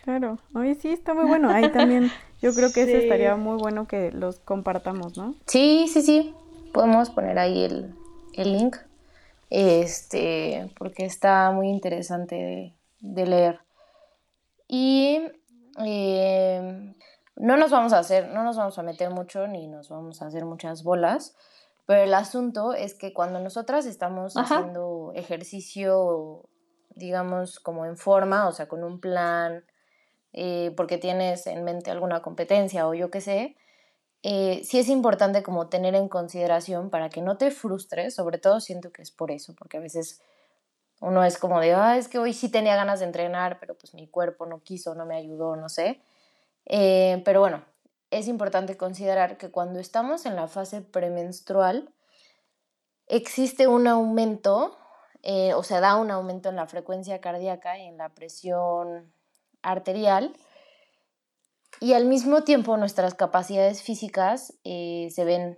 Claro, 0.03 0.39
hoy 0.56 0.74
sí 0.75 0.89
está 0.91 1.13
muy 1.13 1.25
bueno. 1.25 1.51
Ahí 1.51 1.72
también 1.72 2.12
yo 2.41 2.53
creo 2.56 2.74
que 2.74 2.84
ese 2.84 3.03
estaría 3.03 3.36
muy 3.36 3.58
bueno 3.58 3.88
que 3.88 4.12
los 4.12 4.39
compartamos, 4.39 5.15
¿no? 5.15 5.36
Sí, 5.46 5.88
sí, 5.94 6.01
sí. 6.01 6.34
Podemos 6.74 7.12
poner 7.12 7.38
ahí 7.38 7.63
el, 7.63 7.94
el 8.34 8.51
link 8.51 8.77
este, 9.51 10.72
porque 10.79 11.05
está 11.05 11.51
muy 11.51 11.67
interesante 11.67 12.74
de, 13.01 13.25
leer. 13.25 13.60
Y 14.67 15.22
em, 15.77 16.96
no 17.36 17.58
nos 17.58 17.70
vamos 17.70 17.91
a 17.91 18.00
hacer, 18.00 18.29
no 18.29 18.43
nos 18.43 18.55
vamos 18.55 18.79
a 18.79 18.84
meter 18.84 19.10
mucho 19.10 19.48
ni 19.48 19.67
nos 19.67 19.89
vamos 19.89 20.22
a 20.22 20.27
hacer 20.27 20.46
muchas 20.46 20.84
bolas, 20.84 21.36
pero 21.86 22.01
el 22.03 22.13
asunto 22.13 22.74
es 22.74 22.93
que 22.93 23.13
cuando 23.13 23.41
nosotras 23.41 23.86
estamos 23.86 24.38
haciendo 24.38 25.12
ejercicio, 25.15 26.46
digamos, 26.96 27.60
como 27.60 27.86
en 27.86 27.98
forma, 27.98 28.48
o 28.48 28.53
sea, 28.53 28.70
con 28.70 28.86
un 28.86 29.01
plan, 29.01 29.65
eh, 30.31 30.74
porque 30.77 30.98
tienes 30.98 31.46
en 31.46 31.65
mente 31.65 31.91
alguna 31.91 32.22
competencia 32.22 32.88
o 32.88 32.93
yo 32.93 33.12
qué 33.12 33.20
sé, 33.20 33.58
eh, 34.24 34.62
sí 34.63 34.80
es 34.80 34.88
importante 34.88 35.42
como 35.42 35.68
tener 35.68 35.96
en 35.96 36.08
consideración 36.08 36.90
para 36.90 37.10
que 37.10 37.22
no 37.22 37.38
te 37.38 37.51
frustres, 37.51 38.16
sobre 38.16 38.38
todo 38.38 38.60
siento 38.60 38.92
que 38.92 39.01
es 39.01 39.12
por 39.12 39.32
eso, 39.32 39.56
porque 39.56 39.78
a 39.78 39.82
veces 39.82 40.22
uno 41.01 41.24
es 41.24 41.38
como 41.38 41.60
de, 41.60 41.74
ah, 41.74 41.98
es 41.98 42.08
que 42.08 42.20
hoy 42.20 42.34
sí 42.34 42.50
tenía 42.50 42.75
ganas 42.75 43.00
de 43.00 43.08
entrenar, 43.08 43.60
pero 43.60 43.75
pues 43.75 43.96
mi 43.96 44.08
cuerpo 44.08 44.46
no 44.46 44.62
quiso, 44.62 44.94
no 44.94 45.06
me 45.06 45.16
ayudó, 45.16 45.56
no 45.56 45.68
sé. 45.68 46.01
Eh, 46.66 47.24
pero 47.25 47.40
bueno, 47.40 47.66
es 48.12 48.28
importante 48.28 48.78
considerar 48.78 49.38
que 49.38 49.50
cuando 49.50 49.80
estamos 49.80 50.28
en 50.28 50.36
la 50.36 50.48
fase 50.48 50.82
premenstrual, 50.82 51.92
existe 53.08 53.68
un 53.68 53.88
aumento, 53.88 54.78
eh, 55.24 55.56
o 55.56 55.63
sea, 55.63 55.80
da 55.82 55.96
un 55.96 56.12
aumento 56.12 56.50
en 56.50 56.56
la 56.56 56.68
frecuencia 56.68 57.20
cardíaca 57.20 57.80
y 57.80 57.88
en 57.88 57.98
la 57.98 58.10
presión 58.10 59.12
arterial, 59.63 60.34
y 61.81 61.93
al 61.93 62.05
mismo 62.05 62.43
tiempo 62.43 62.77
nuestras 62.77 63.15
capacidades 63.15 63.81
físicas 63.81 64.53
eh, 64.63 65.07
se 65.09 65.25
ven 65.25 65.57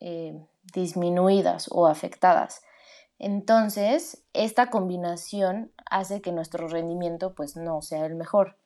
eh, 0.00 0.38
disminuidas 0.74 1.68
o 1.70 1.86
afectadas. 1.86 2.62
Entonces, 3.18 4.22
esta 4.34 4.68
combinación 4.68 5.72
hace 5.90 6.20
que 6.20 6.30
nuestro 6.30 6.68
rendimiento 6.68 7.34
pues 7.34 7.56
no 7.56 7.80
sea 7.80 8.04
el 8.04 8.14
mejor. 8.14 8.58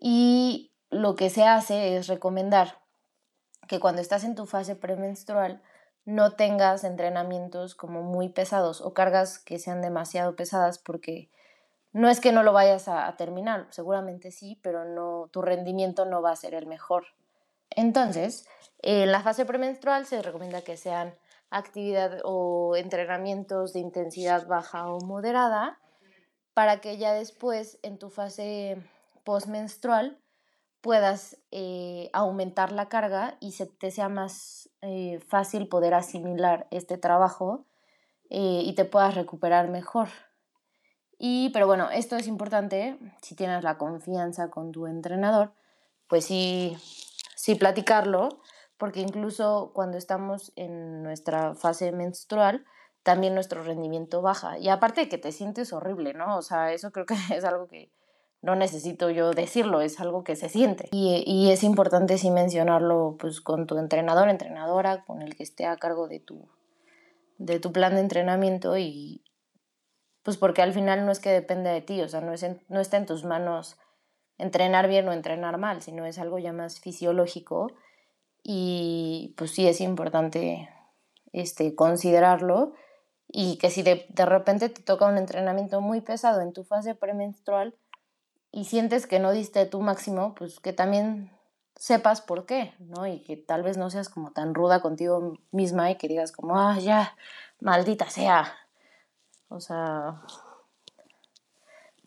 Y 0.00 0.72
lo 0.90 1.14
que 1.14 1.30
se 1.30 1.44
hace 1.44 1.96
es 1.96 2.08
recomendar 2.08 2.80
que 3.68 3.78
cuando 3.78 4.02
estás 4.02 4.24
en 4.24 4.34
tu 4.34 4.46
fase 4.46 4.74
premenstrual 4.74 5.62
no 6.04 6.32
tengas 6.32 6.82
entrenamientos 6.82 7.76
como 7.76 8.02
muy 8.02 8.28
pesados 8.28 8.80
o 8.80 8.92
cargas 8.92 9.38
que 9.38 9.60
sean 9.60 9.80
demasiado 9.80 10.34
pesadas 10.34 10.80
porque 10.80 11.30
no 11.92 12.08
es 12.08 12.20
que 12.20 12.32
no 12.32 12.42
lo 12.42 12.52
vayas 12.52 12.88
a, 12.88 13.14
terminar, 13.16 13.66
seguramente 13.70 14.30
sí, 14.30 14.58
pero 14.62 14.84
no, 14.84 15.28
tu 15.30 15.42
rendimiento 15.42 16.04
no 16.04 16.22
va 16.22 16.32
a 16.32 16.36
ser 16.36 16.54
el 16.54 16.66
mejor. 16.66 17.04
Entonces, 17.70 18.46
en 18.78 19.12
la 19.12 19.20
fase 19.20 19.44
premenstrual 19.44 20.06
se 20.06 20.22
recomienda 20.22 20.62
que 20.62 20.76
sean 20.76 21.14
actividad 21.50 22.20
o 22.24 22.76
entrenamientos 22.76 23.72
de 23.72 23.80
intensidad 23.80 24.46
baja 24.46 24.88
o 24.88 25.00
moderada 25.00 25.78
para 26.54 26.80
que 26.80 26.96
ya 26.96 27.12
después 27.12 27.78
en 27.82 27.98
tu 27.98 28.10
fase 28.10 28.82
postmenstrual 29.24 30.18
puedas 30.80 31.38
eh, 31.50 32.10
aumentar 32.12 32.72
la 32.72 32.88
carga 32.88 33.36
y 33.40 33.52
se 33.52 33.66
te 33.66 33.90
sea 33.90 34.08
más 34.08 34.70
eh, 34.80 35.20
fácil 35.28 35.68
poder 35.68 35.94
asimilar 35.94 36.66
este 36.70 36.98
trabajo 36.98 37.66
eh, 38.30 38.62
y 38.64 38.74
te 38.74 38.84
puedas 38.84 39.14
recuperar 39.14 39.68
mejor. 39.68 40.08
Y, 41.24 41.50
pero 41.50 41.68
bueno, 41.68 41.88
esto 41.92 42.16
es 42.16 42.26
importante 42.26 42.98
si 43.22 43.36
tienes 43.36 43.62
la 43.62 43.78
confianza 43.78 44.50
con 44.50 44.72
tu 44.72 44.88
entrenador, 44.88 45.52
pues 46.08 46.24
sí, 46.24 46.76
sí 47.36 47.54
platicarlo, 47.54 48.40
porque 48.76 48.98
incluso 48.98 49.70
cuando 49.72 49.98
estamos 49.98 50.52
en 50.56 51.04
nuestra 51.04 51.54
fase 51.54 51.92
menstrual, 51.92 52.64
también 53.04 53.36
nuestro 53.36 53.62
rendimiento 53.62 54.20
baja. 54.20 54.58
Y 54.58 54.68
aparte 54.68 55.02
de 55.02 55.08
que 55.08 55.16
te 55.16 55.30
sientes 55.30 55.72
horrible, 55.72 56.12
¿no? 56.12 56.36
O 56.36 56.42
sea, 56.42 56.72
eso 56.72 56.90
creo 56.90 57.06
que 57.06 57.14
es 57.32 57.44
algo 57.44 57.68
que 57.68 57.92
no 58.40 58.56
necesito 58.56 59.08
yo 59.08 59.30
decirlo, 59.30 59.80
es 59.80 60.00
algo 60.00 60.24
que 60.24 60.34
se 60.34 60.48
siente. 60.48 60.88
Y, 60.90 61.22
y 61.24 61.52
es 61.52 61.62
importante 61.62 62.18
sí 62.18 62.32
mencionarlo 62.32 63.14
pues 63.20 63.40
con 63.40 63.68
tu 63.68 63.78
entrenador, 63.78 64.28
entrenadora, 64.28 65.04
con 65.04 65.22
el 65.22 65.36
que 65.36 65.44
esté 65.44 65.66
a 65.66 65.76
cargo 65.76 66.08
de 66.08 66.18
tu, 66.18 66.48
de 67.38 67.60
tu 67.60 67.70
plan 67.70 67.94
de 67.94 68.00
entrenamiento 68.00 68.76
y, 68.76 69.21
pues 70.22 70.36
porque 70.36 70.62
al 70.62 70.72
final 70.72 71.04
no 71.04 71.12
es 71.12 71.20
que 71.20 71.30
depende 71.30 71.70
de 71.70 71.80
ti, 71.80 72.00
o 72.00 72.08
sea, 72.08 72.20
no, 72.20 72.32
es 72.32 72.46
no 72.68 72.80
está 72.80 72.96
en 72.96 73.06
tus 73.06 73.24
manos 73.24 73.78
entrenar 74.38 74.88
bien 74.88 75.08
o 75.08 75.12
entrenar 75.12 75.58
mal, 75.58 75.82
sino 75.82 76.04
es 76.04 76.18
algo 76.18 76.38
ya 76.38 76.52
más 76.52 76.80
fisiológico. 76.80 77.72
Y 78.42 79.34
pues 79.36 79.52
sí 79.52 79.68
es 79.68 79.80
importante 79.80 80.68
este, 81.32 81.74
considerarlo. 81.74 82.72
Y 83.28 83.56
que 83.58 83.70
si 83.70 83.82
de, 83.82 84.06
de 84.10 84.26
repente 84.26 84.68
te 84.68 84.82
toca 84.82 85.06
un 85.06 85.16
entrenamiento 85.16 85.80
muy 85.80 86.00
pesado 86.00 86.40
en 86.40 86.52
tu 86.52 86.64
fase 86.64 86.94
premenstrual 86.94 87.74
y 88.50 88.64
sientes 88.64 89.06
que 89.06 89.20
no 89.20 89.32
diste 89.32 89.64
tu 89.64 89.80
máximo, 89.80 90.34
pues 90.34 90.60
que 90.60 90.72
también 90.74 91.30
sepas 91.76 92.20
por 92.20 92.44
qué, 92.44 92.74
¿no? 92.78 93.06
Y 93.06 93.22
que 93.22 93.36
tal 93.36 93.62
vez 93.62 93.78
no 93.78 93.88
seas 93.88 94.10
como 94.10 94.32
tan 94.32 94.54
ruda 94.54 94.82
contigo 94.82 95.38
misma 95.50 95.90
y 95.90 95.96
que 95.96 96.08
digas 96.08 96.32
como, 96.32 96.58
ah, 96.58 96.78
ya, 96.78 97.16
maldita 97.60 98.10
sea, 98.10 98.54
o 99.52 99.60
sea, 99.60 100.22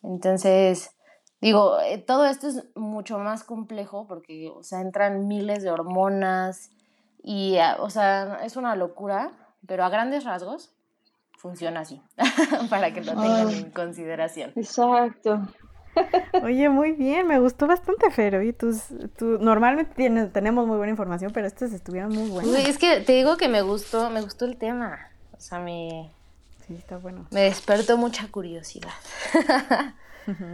entonces, 0.04 0.92
digo, 1.42 1.80
eh, 1.80 1.98
todo 1.98 2.26
esto 2.26 2.48
es 2.48 2.66
mucho 2.76 3.18
más 3.20 3.44
complejo 3.44 4.08
porque, 4.08 4.52
o 4.54 4.64
sea, 4.64 4.82
entran 4.82 5.28
miles 5.28 5.64
de 5.64 5.72
hormonas 5.72 6.72
y, 7.24 7.58
ah, 7.58 7.78
o 7.80 7.90
sea, 7.90 8.40
es 8.44 8.56
una 8.56 8.76
locura, 8.76 9.32
pero 9.66 9.84
a 9.84 9.90
grandes 9.90 10.24
rasgos 10.24 10.76
funciona 11.38 11.82
así, 11.82 12.02
para 12.70 12.94
que 12.94 13.02
lo 13.02 13.14
tengan 13.14 13.50
en 13.50 13.72
consideración. 13.72 14.52
Exacto. 14.56 15.42
Oye, 16.44 16.70
muy 16.70 16.92
bien, 16.92 17.28
me 17.28 17.40
gustó 17.40 17.68
bastante, 17.68 18.12
Fero. 18.12 18.42
Y 18.42 18.54
tus, 18.54 18.88
tú, 19.18 19.38
normalmente 19.40 19.94
tienes, 19.96 20.32
tenemos 20.34 20.68
muy 20.68 20.78
buena 20.78 20.92
información, 20.92 21.32
pero 21.34 21.48
estos 21.48 21.72
estuvieron 21.72 22.12
muy 22.12 22.30
buenos. 22.30 22.54
Es 22.56 22.78
que 22.78 23.00
te 23.02 23.14
digo 23.14 23.38
que 23.38 23.48
me 23.48 23.62
gustó, 23.62 24.10
me 24.10 24.22
gustó 24.22 24.46
el 24.46 24.58
tema. 24.58 25.12
O 25.32 25.40
sea, 25.40 25.60
me, 25.60 26.12
Sí, 26.66 26.76
está 26.76 26.98
bueno. 26.98 27.28
Me 27.32 27.42
despertó 27.42 27.98
mucha 27.98 28.28
curiosidad. 28.30 28.94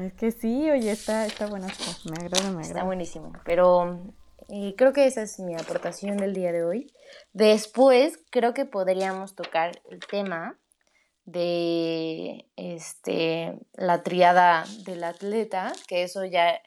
es 0.03 0.13
que 0.13 0.31
sí, 0.31 0.69
oye, 0.69 0.91
está, 0.91 1.25
está 1.25 1.47
bueno. 1.47 1.67
Me 2.05 2.25
agrada, 2.25 2.43
me 2.43 2.49
agrada. 2.49 2.61
Está 2.61 2.83
buenísimo. 2.83 3.31
Pero 3.45 4.01
eh, 4.49 4.75
creo 4.77 4.93
que 4.93 5.05
esa 5.05 5.21
es 5.21 5.39
mi 5.39 5.55
aportación 5.55 6.17
del 6.17 6.33
día 6.33 6.51
de 6.51 6.63
hoy. 6.63 6.93
Después 7.33 8.19
creo 8.29 8.53
que 8.53 8.65
podríamos 8.65 9.35
tocar 9.35 9.81
el 9.89 9.99
tema 9.99 10.57
de 11.25 12.45
este, 12.57 13.57
la 13.73 14.03
triada 14.03 14.65
del 14.85 15.03
atleta, 15.03 15.71
que 15.87 16.03
eso 16.03 16.25
ya 16.25 16.61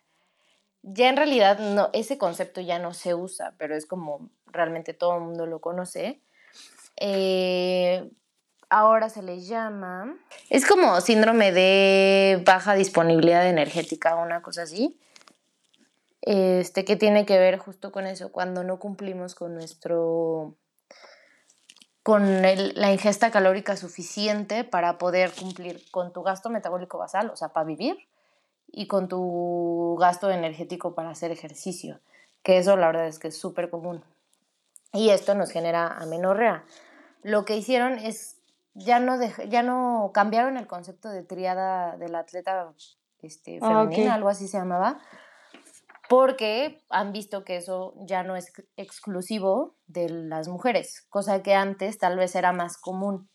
ya 0.86 1.08
en 1.08 1.16
realidad 1.16 1.58
no, 1.58 1.88
ese 1.94 2.18
concepto 2.18 2.60
ya 2.60 2.78
no 2.78 2.92
se 2.92 3.14
usa, 3.14 3.54
pero 3.56 3.74
es 3.74 3.86
como 3.86 4.28
realmente 4.46 4.92
todo 4.92 5.16
el 5.16 5.22
mundo 5.22 5.46
lo 5.46 5.60
conoce. 5.60 6.20
Eh, 6.96 8.10
ahora 8.74 9.08
se 9.08 9.22
le 9.22 9.40
llama, 9.40 10.16
es 10.50 10.66
como 10.66 11.00
síndrome 11.00 11.52
de 11.52 12.42
baja 12.44 12.74
disponibilidad 12.74 13.46
energética, 13.46 14.16
una 14.16 14.42
cosa 14.42 14.62
así. 14.62 14.98
Este, 16.22 16.84
que 16.84 16.96
tiene 16.96 17.26
que 17.26 17.38
ver 17.38 17.58
justo 17.58 17.92
con 17.92 18.06
eso, 18.06 18.32
cuando 18.32 18.64
no 18.64 18.78
cumplimos 18.78 19.34
con 19.34 19.54
nuestro 19.54 20.54
con 22.02 22.42
la 22.42 22.92
ingesta 22.92 23.30
calórica 23.30 23.76
suficiente 23.76 24.64
para 24.64 24.98
poder 24.98 25.32
cumplir 25.32 25.82
con 25.90 26.12
tu 26.12 26.22
gasto 26.22 26.50
metabólico 26.50 26.98
basal, 26.98 27.30
o 27.30 27.36
sea, 27.36 27.48
para 27.48 27.64
vivir, 27.64 27.96
y 28.70 28.88
con 28.88 29.08
tu 29.08 29.96
gasto 29.98 30.30
energético 30.30 30.94
para 30.94 31.10
hacer 31.10 31.30
ejercicio, 31.30 32.00
que 32.42 32.58
eso 32.58 32.76
la 32.76 32.88
verdad 32.88 33.06
es 33.06 33.18
que 33.18 33.28
es 33.28 33.38
súper 33.38 33.70
común. 33.70 34.02
Y 34.92 35.10
esto 35.10 35.34
nos 35.34 35.50
genera 35.50 35.86
amenorrea. 35.96 36.64
Lo 37.22 37.46
que 37.46 37.56
hicieron 37.56 37.98
es, 37.98 38.36
ya 38.74 38.98
no, 38.98 39.18
ya 39.48 39.62
no 39.62 40.10
cambiaron 40.12 40.56
el 40.56 40.66
concepto 40.66 41.08
de 41.08 41.22
triada 41.22 41.96
del 41.96 42.14
atleta 42.14 42.72
este, 43.22 43.58
ah, 43.62 43.86
femenina, 43.86 44.14
algo 44.14 44.28
así 44.28 44.48
se 44.48 44.58
llamaba, 44.58 44.98
porque 46.08 46.82
han 46.90 47.12
visto 47.12 47.44
que 47.44 47.56
eso 47.56 47.94
ya 48.00 48.22
no 48.22 48.36
es 48.36 48.52
exclusivo 48.76 49.76
de 49.86 50.08
las 50.08 50.48
mujeres, 50.48 51.06
cosa 51.08 51.42
que 51.42 51.54
antes 51.54 51.98
tal 51.98 52.18
vez 52.18 52.34
era 52.34 52.52
más 52.52 52.76
común, 52.76 53.28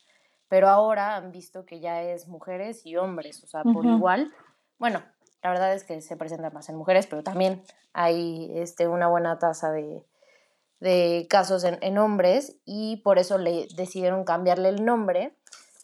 pero 0.50 0.67
ahora 0.67 1.15
han 1.15 1.31
visto 1.31 1.65
que 1.65 1.79
ya 1.79 2.01
es 2.01 2.27
mujeres 2.27 2.86
y 2.86 2.98
hombres, 2.98 3.43
o 3.43 3.48
sea, 3.48 3.63
por 3.63 3.86
igual. 3.86 4.34
Bueno, 4.79 5.03
la 5.43 5.51
verdad 5.51 5.74
es 5.74 5.84
que 5.84 6.01
se 6.01 6.17
presenta 6.17 6.50
más 6.50 6.69
en 6.69 6.75
mujeres, 6.75 7.08
pero 7.08 7.24
también 7.24 7.63
hay 7.93 8.51
este, 8.55 8.88
una 8.88 9.08
buena 9.08 9.38
tasa 9.38 9.72
de, 9.72 10.03
casos 11.30 11.64
en, 11.64 11.78
en, 11.82 11.98
hombres 11.98 12.56
y 12.66 12.98
por 12.98 13.20
eso 13.20 13.38
le 13.38 13.68
decidieron 13.76 14.24
cambiarle 14.24 14.70
el 14.70 14.86
nombre. 14.86 15.36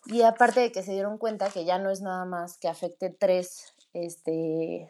Y 0.06 0.22
aparte 0.22 0.60
de 0.60 0.72
que 0.72 0.84
se 0.84 0.94
dieron 0.94 1.18
cuenta 1.18 1.50
que 1.50 1.66
ya 1.66 1.80
no 1.80 1.90
es 1.90 2.02
nada 2.02 2.26
más 2.26 2.58
que 2.58 2.68
afecte 2.68 3.10
tres, 3.10 3.74
este, 3.94 4.90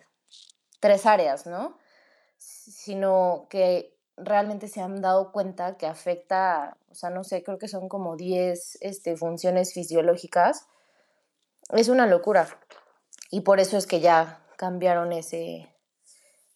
tres 0.79 1.05
áreas, 1.05 1.45
¿no? 1.45 1.77
Sino 2.37 3.47
que 3.49 3.95
realmente 4.17 4.67
se 4.67 4.81
han 4.81 5.01
dado 5.01 5.31
cuenta 5.31 5.77
que 5.77 5.87
afecta, 5.87 6.77
o 6.89 6.95
sea, 6.95 7.09
no 7.09 7.23
sé, 7.23 7.43
creo 7.43 7.57
que 7.57 7.67
son 7.67 7.89
como 7.89 8.15
10 8.15 8.77
este, 8.81 9.17
funciones 9.17 9.73
fisiológicas. 9.73 10.67
Es 11.69 11.89
una 11.89 12.07
locura. 12.07 12.47
Y 13.31 13.41
por 13.41 13.59
eso 13.59 13.77
es 13.77 13.87
que 13.87 13.99
ya 13.99 14.41
cambiaron 14.57 15.11
ese, 15.11 15.74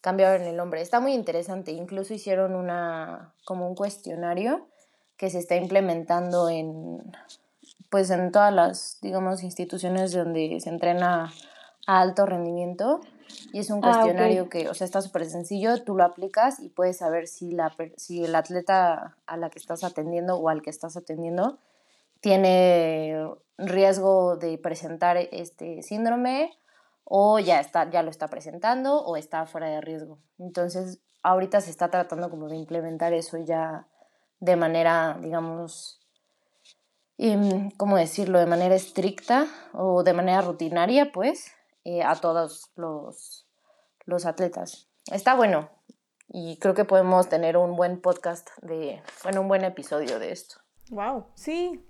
cambiaron 0.01 0.44
el 0.44 0.56
nombre. 0.56 0.82
Está 0.82 1.00
muy 1.00 1.13
interesante, 1.13 1.72
incluso 1.72 2.13
hicieron 2.13 2.56
una, 2.56 3.34
como 3.46 3.68
un 3.68 3.75
cuestionario 3.75 4.68
que 5.18 5.29
se 5.29 5.39
está 5.39 5.56
implementando 5.56 6.50
en, 6.50 7.01
pues 7.89 8.10
en 8.10 8.32
todas 8.32 8.53
las, 8.53 9.00
digamos, 9.01 9.44
instituciones 9.44 10.13
donde 10.13 10.60
se 10.62 10.70
entrena 10.70 11.34
a 11.88 12.01
alto 12.01 12.25
rendimiento. 12.25 13.01
Y 13.51 13.60
es 13.60 13.70
un 13.70 13.84
ah, 13.84 13.91
cuestionario 13.91 14.50
que, 14.50 14.70
o 14.70 14.74
sea, 14.74 14.86
está 14.86 15.01
súper 15.01 15.25
sencillo, 15.25 15.84
tú 15.84 15.96
lo 15.96 16.03
aplicas 16.03 16.60
y 16.60 16.70
puedes 16.70 16.98
saber 16.98 17.27
si, 17.27 17.51
la, 17.51 17.75
si 17.98 18.24
el 18.24 18.34
atleta 18.36 19.18
a 19.25 19.38
la 19.38 19.50
que 19.50 19.60
estás 19.60 19.84
atendiendo 19.84 20.38
o 20.38 20.50
al 20.50 20.62
que 20.62 20.70
estás 20.70 20.98
atendiendo 20.98 21.60
tiene 22.22 23.25
riesgo 23.58 24.38
de 24.38 24.58
presentar 24.58 25.18
este 25.18 25.84
síndrome 25.84 26.58
o 27.03 27.39
ya, 27.39 27.60
está, 27.60 27.89
ya 27.89 28.03
lo 28.03 28.12
está 28.12 28.27
presentando 28.27 29.01
o 29.01 29.18
está 29.18 29.46
fuera 29.46 29.68
de 29.68 29.82
riesgo. 29.82 30.20
Entonces, 30.38 31.00
ahorita 31.24 31.62
se 31.62 31.72
está 31.72 31.89
tratando 31.89 32.29
como 32.29 32.48
de 32.48 32.56
implementar 32.56 33.13
eso 33.13 33.38
ya 33.38 33.88
de 34.39 34.56
manera, 34.56 35.18
digamos, 35.22 36.00
em, 37.18 37.72
¿cómo 37.72 37.98
decirlo? 37.98 38.39
De 38.39 38.46
manera 38.46 38.75
estricta 38.75 39.48
o 39.74 40.03
de 40.03 40.13
manera 40.13 40.41
rutinaria, 40.41 41.12
pues, 41.12 41.51
eh, 41.83 42.03
a 42.03 42.16
todos 42.16 42.72
los, 42.75 43.48
los 44.05 44.25
atletas. 44.25 44.88
Está 45.12 45.35
bueno 45.35 45.70
y 46.27 46.57
creo 46.57 46.75
que 46.75 46.85
podemos 46.85 47.27
tener 47.27 47.57
un 47.57 47.75
buen 47.75 48.00
podcast 48.00 48.50
de, 48.62 49.01
bueno, 49.24 49.42
un 49.42 49.48
buen 49.48 49.64
episodio 49.64 50.20
de 50.20 50.31
esto. 50.31 50.57
Wow, 50.92 51.25
sí, 51.35 51.83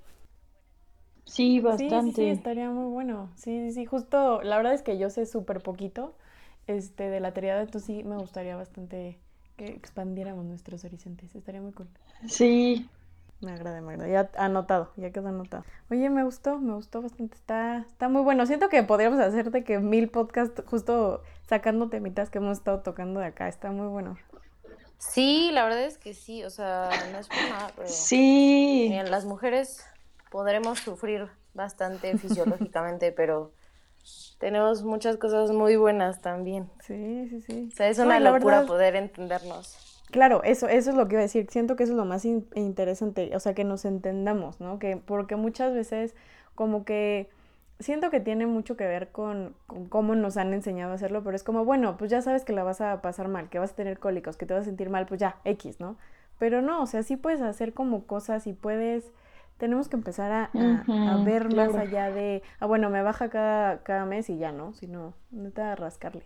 Sí, 1.29 1.59
bastante. 1.59 2.11
Sí, 2.11 2.23
sí, 2.23 2.27
estaría 2.27 2.69
muy 2.71 2.91
bueno. 2.91 3.29
Sí, 3.35 3.59
sí, 3.67 3.71
sí. 3.71 3.85
Justo, 3.85 4.41
la 4.41 4.57
verdad 4.57 4.73
es 4.73 4.81
que 4.81 4.97
yo 4.97 5.09
sé 5.11 5.27
súper 5.27 5.61
poquito 5.61 6.15
este, 6.65 7.09
de 7.09 7.19
la 7.19 7.33
triada, 7.33 7.61
entonces 7.61 7.85
sí 7.85 8.03
me 8.03 8.17
gustaría 8.17 8.55
bastante 8.55 9.19
que 9.55 9.67
expandiéramos 9.67 10.45
nuestros 10.45 10.83
horizontes. 10.85 11.35
Estaría 11.35 11.61
muy 11.61 11.71
cool. 11.71 11.87
Sí. 12.27 12.89
Me 13.41 13.51
agrada, 13.51 13.79
me 13.81 13.93
agrada. 13.93 14.09
Ya 14.09 14.29
anotado, 14.43 14.91
ya 14.97 15.11
quedó 15.11 15.29
anotado. 15.29 15.63
Oye, 15.91 16.09
me 16.09 16.23
gustó, 16.23 16.57
me 16.57 16.73
gustó 16.73 17.01
bastante. 17.01 17.35
Está, 17.35 17.85
está 17.87 18.09
muy 18.09 18.23
bueno. 18.23 18.45
Siento 18.47 18.67
que 18.69 18.81
podríamos 18.83 19.19
hacerte 19.19 19.63
que 19.63 19.79
mil 19.79 20.09
podcasts 20.09 20.63
justo 20.65 21.21
sacando 21.47 21.89
temitas 21.89 22.29
que 22.29 22.39
hemos 22.39 22.57
estado 22.57 22.79
tocando 22.79 23.19
de 23.19 23.27
acá. 23.27 23.47
Está 23.47 23.71
muy 23.71 23.87
bueno. 23.87 24.17
Sí, 24.97 25.51
la 25.53 25.63
verdad 25.63 25.83
es 25.83 25.97
que 25.97 26.13
sí. 26.13 26.43
O 26.43 26.49
sea, 26.49 26.89
no 27.11 27.19
es 27.19 27.27
por 27.27 27.37
nada, 27.37 27.71
pero. 27.75 27.87
Sí. 27.87 28.87
Bien, 28.89 29.09
las 29.11 29.25
mujeres 29.25 29.85
podremos 30.29 30.79
sufrir 30.79 31.27
bastante 31.53 32.17
fisiológicamente, 32.17 33.11
pero 33.11 33.51
tenemos 34.39 34.83
muchas 34.83 35.17
cosas 35.17 35.51
muy 35.51 35.75
buenas 35.75 36.21
también. 36.21 36.69
Sí, 36.81 37.27
sí, 37.29 37.41
sí. 37.41 37.69
O 37.71 37.75
sea, 37.75 37.89
es 37.89 37.99
una 37.99 38.19
locura 38.19 38.65
poder 38.65 38.95
entendernos. 38.95 39.77
Claro, 40.11 40.41
eso, 40.43 40.67
eso 40.67 40.89
es 40.89 40.95
lo 40.95 41.07
que 41.07 41.15
iba 41.15 41.19
a 41.19 41.23
decir. 41.23 41.47
Siento 41.51 41.75
que 41.75 41.83
eso 41.83 41.93
es 41.93 41.97
lo 41.97 42.05
más 42.05 42.25
interesante, 42.25 43.35
o 43.35 43.39
sea, 43.39 43.53
que 43.53 43.63
nos 43.63 43.85
entendamos, 43.85 44.59
¿no? 44.59 44.79
Que, 44.79 44.97
porque 44.97 45.35
muchas 45.35 45.73
veces 45.73 46.15
como 46.55 46.83
que 46.83 47.29
siento 47.79 48.09
que 48.09 48.19
tiene 48.19 48.45
mucho 48.45 48.75
que 48.75 48.85
ver 48.85 49.11
con, 49.11 49.55
con, 49.67 49.87
cómo 49.87 50.15
nos 50.15 50.37
han 50.37 50.53
enseñado 50.53 50.91
a 50.91 50.95
hacerlo, 50.95 51.23
pero 51.23 51.35
es 51.35 51.43
como, 51.43 51.63
bueno, 51.63 51.95
pues 51.97 52.09
ya 52.09 52.21
sabes 52.21 52.43
que 52.43 52.53
la 52.53 52.63
vas 52.63 52.81
a 52.81 53.01
pasar 53.01 53.27
mal, 53.27 53.49
que 53.49 53.59
vas 53.59 53.71
a 53.71 53.75
tener 53.75 53.99
cólicos, 53.99 54.35
que 54.35 54.45
te 54.45 54.53
vas 54.53 54.63
a 54.63 54.65
sentir 54.65 54.89
mal, 54.89 55.05
pues 55.05 55.19
ya, 55.19 55.37
X, 55.45 55.79
¿no? 55.79 55.97
Pero 56.39 56.61
no, 56.61 56.81
o 56.81 56.87
sea, 56.87 57.03
sí 57.03 57.15
puedes 57.15 57.41
hacer 57.41 57.73
como 57.73 58.05
cosas 58.05 58.47
y 58.47 58.53
puedes 58.53 59.11
tenemos 59.59 59.89
que 59.89 59.97
empezar 59.97 60.31
a, 60.31 61.23
ver 61.23 61.53
más 61.53 61.75
allá 61.75 62.09
de, 62.09 62.41
ah, 62.59 62.65
bueno, 62.65 62.89
me 62.89 63.03
baja 63.03 63.29
cada, 63.29 63.83
cada 63.83 64.05
mes 64.05 64.29
y 64.29 64.37
ya, 64.37 64.51
¿no? 64.51 64.73
Sino, 64.73 65.13
neta, 65.31 65.75
rascarle. 65.75 66.23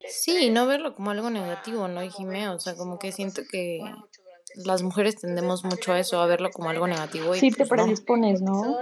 Sí, 0.00 0.50
no 0.50 0.66
verlo 0.66 0.94
como 0.94 1.10
algo 1.10 1.30
negativo, 1.30 1.88
¿no, 1.88 2.00
Jimé? 2.10 2.48
O 2.48 2.58
sea, 2.58 2.76
como 2.76 2.98
que 2.98 3.12
siento 3.12 3.42
que 3.50 3.80
las 4.56 4.82
mujeres 4.82 5.16
tendemos 5.16 5.64
mucho 5.64 5.92
a 5.92 6.00
eso, 6.00 6.20
a 6.20 6.26
verlo 6.26 6.50
como 6.50 6.68
algo 6.68 6.86
negativo. 6.86 7.34
Y 7.34 7.38
sí, 7.38 7.50
te 7.50 7.58
pues 7.58 7.70
predispones, 7.70 8.42
¿no? 8.42 8.76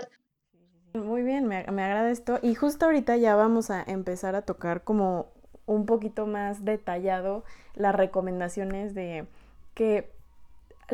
Muy 0.94 1.22
bien, 1.22 1.46
me, 1.46 1.64
me 1.70 1.85
agrada 1.85 2.11
esto. 2.11 2.38
Y 2.42 2.54
justo 2.54 2.87
ahorita 2.87 3.16
ya 3.18 3.37
vamos 3.37 3.70
a 3.70 3.83
empezar 3.83 4.35
a 4.37 4.42
tocar 4.42 4.85
como 4.85 5.33
un 5.66 5.85
poquito 5.87 6.26
más 6.26 6.64
detallado 6.64 7.44
las 7.74 7.94
recomendaciones 7.94 8.94
de 8.94 9.26
que 9.74 10.13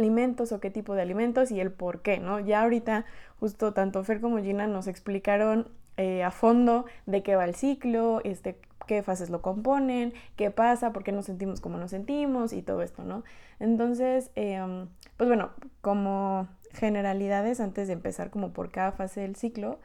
alimentos 0.00 0.52
o 0.52 0.60
qué 0.60 0.70
tipo 0.70 0.94
de 0.94 1.02
alimentos 1.02 1.50
y 1.50 1.60
el 1.60 1.70
por 1.70 2.02
qué, 2.02 2.18
¿no? 2.18 2.40
Ya 2.40 2.62
ahorita 2.62 3.04
justo 3.38 3.72
tanto 3.72 4.02
Fer 4.02 4.20
como 4.20 4.38
Gina 4.38 4.66
nos 4.66 4.86
explicaron 4.88 5.68
eh, 5.96 6.22
a 6.22 6.30
fondo 6.30 6.86
de 7.06 7.22
qué 7.22 7.36
va 7.36 7.44
el 7.44 7.54
ciclo, 7.54 8.20
este, 8.24 8.58
qué 8.86 9.02
fases 9.02 9.30
lo 9.30 9.42
componen, 9.42 10.14
qué 10.36 10.50
pasa, 10.50 10.92
por 10.92 11.04
qué 11.04 11.12
nos 11.12 11.26
sentimos 11.26 11.60
como 11.60 11.78
nos 11.78 11.90
sentimos 11.90 12.52
y 12.52 12.62
todo 12.62 12.82
esto, 12.82 13.04
¿no? 13.04 13.22
Entonces, 13.60 14.30
em, 14.34 14.88
pues 15.16 15.28
bueno, 15.28 15.50
como 15.80 16.48
generalidades 16.72 17.60
antes 17.60 17.86
de 17.88 17.94
empezar 17.94 18.30
como 18.30 18.52
por 18.52 18.70
cada 18.70 18.92
fase 18.92 19.20
del 19.20 19.36
ciclo, 19.36 19.78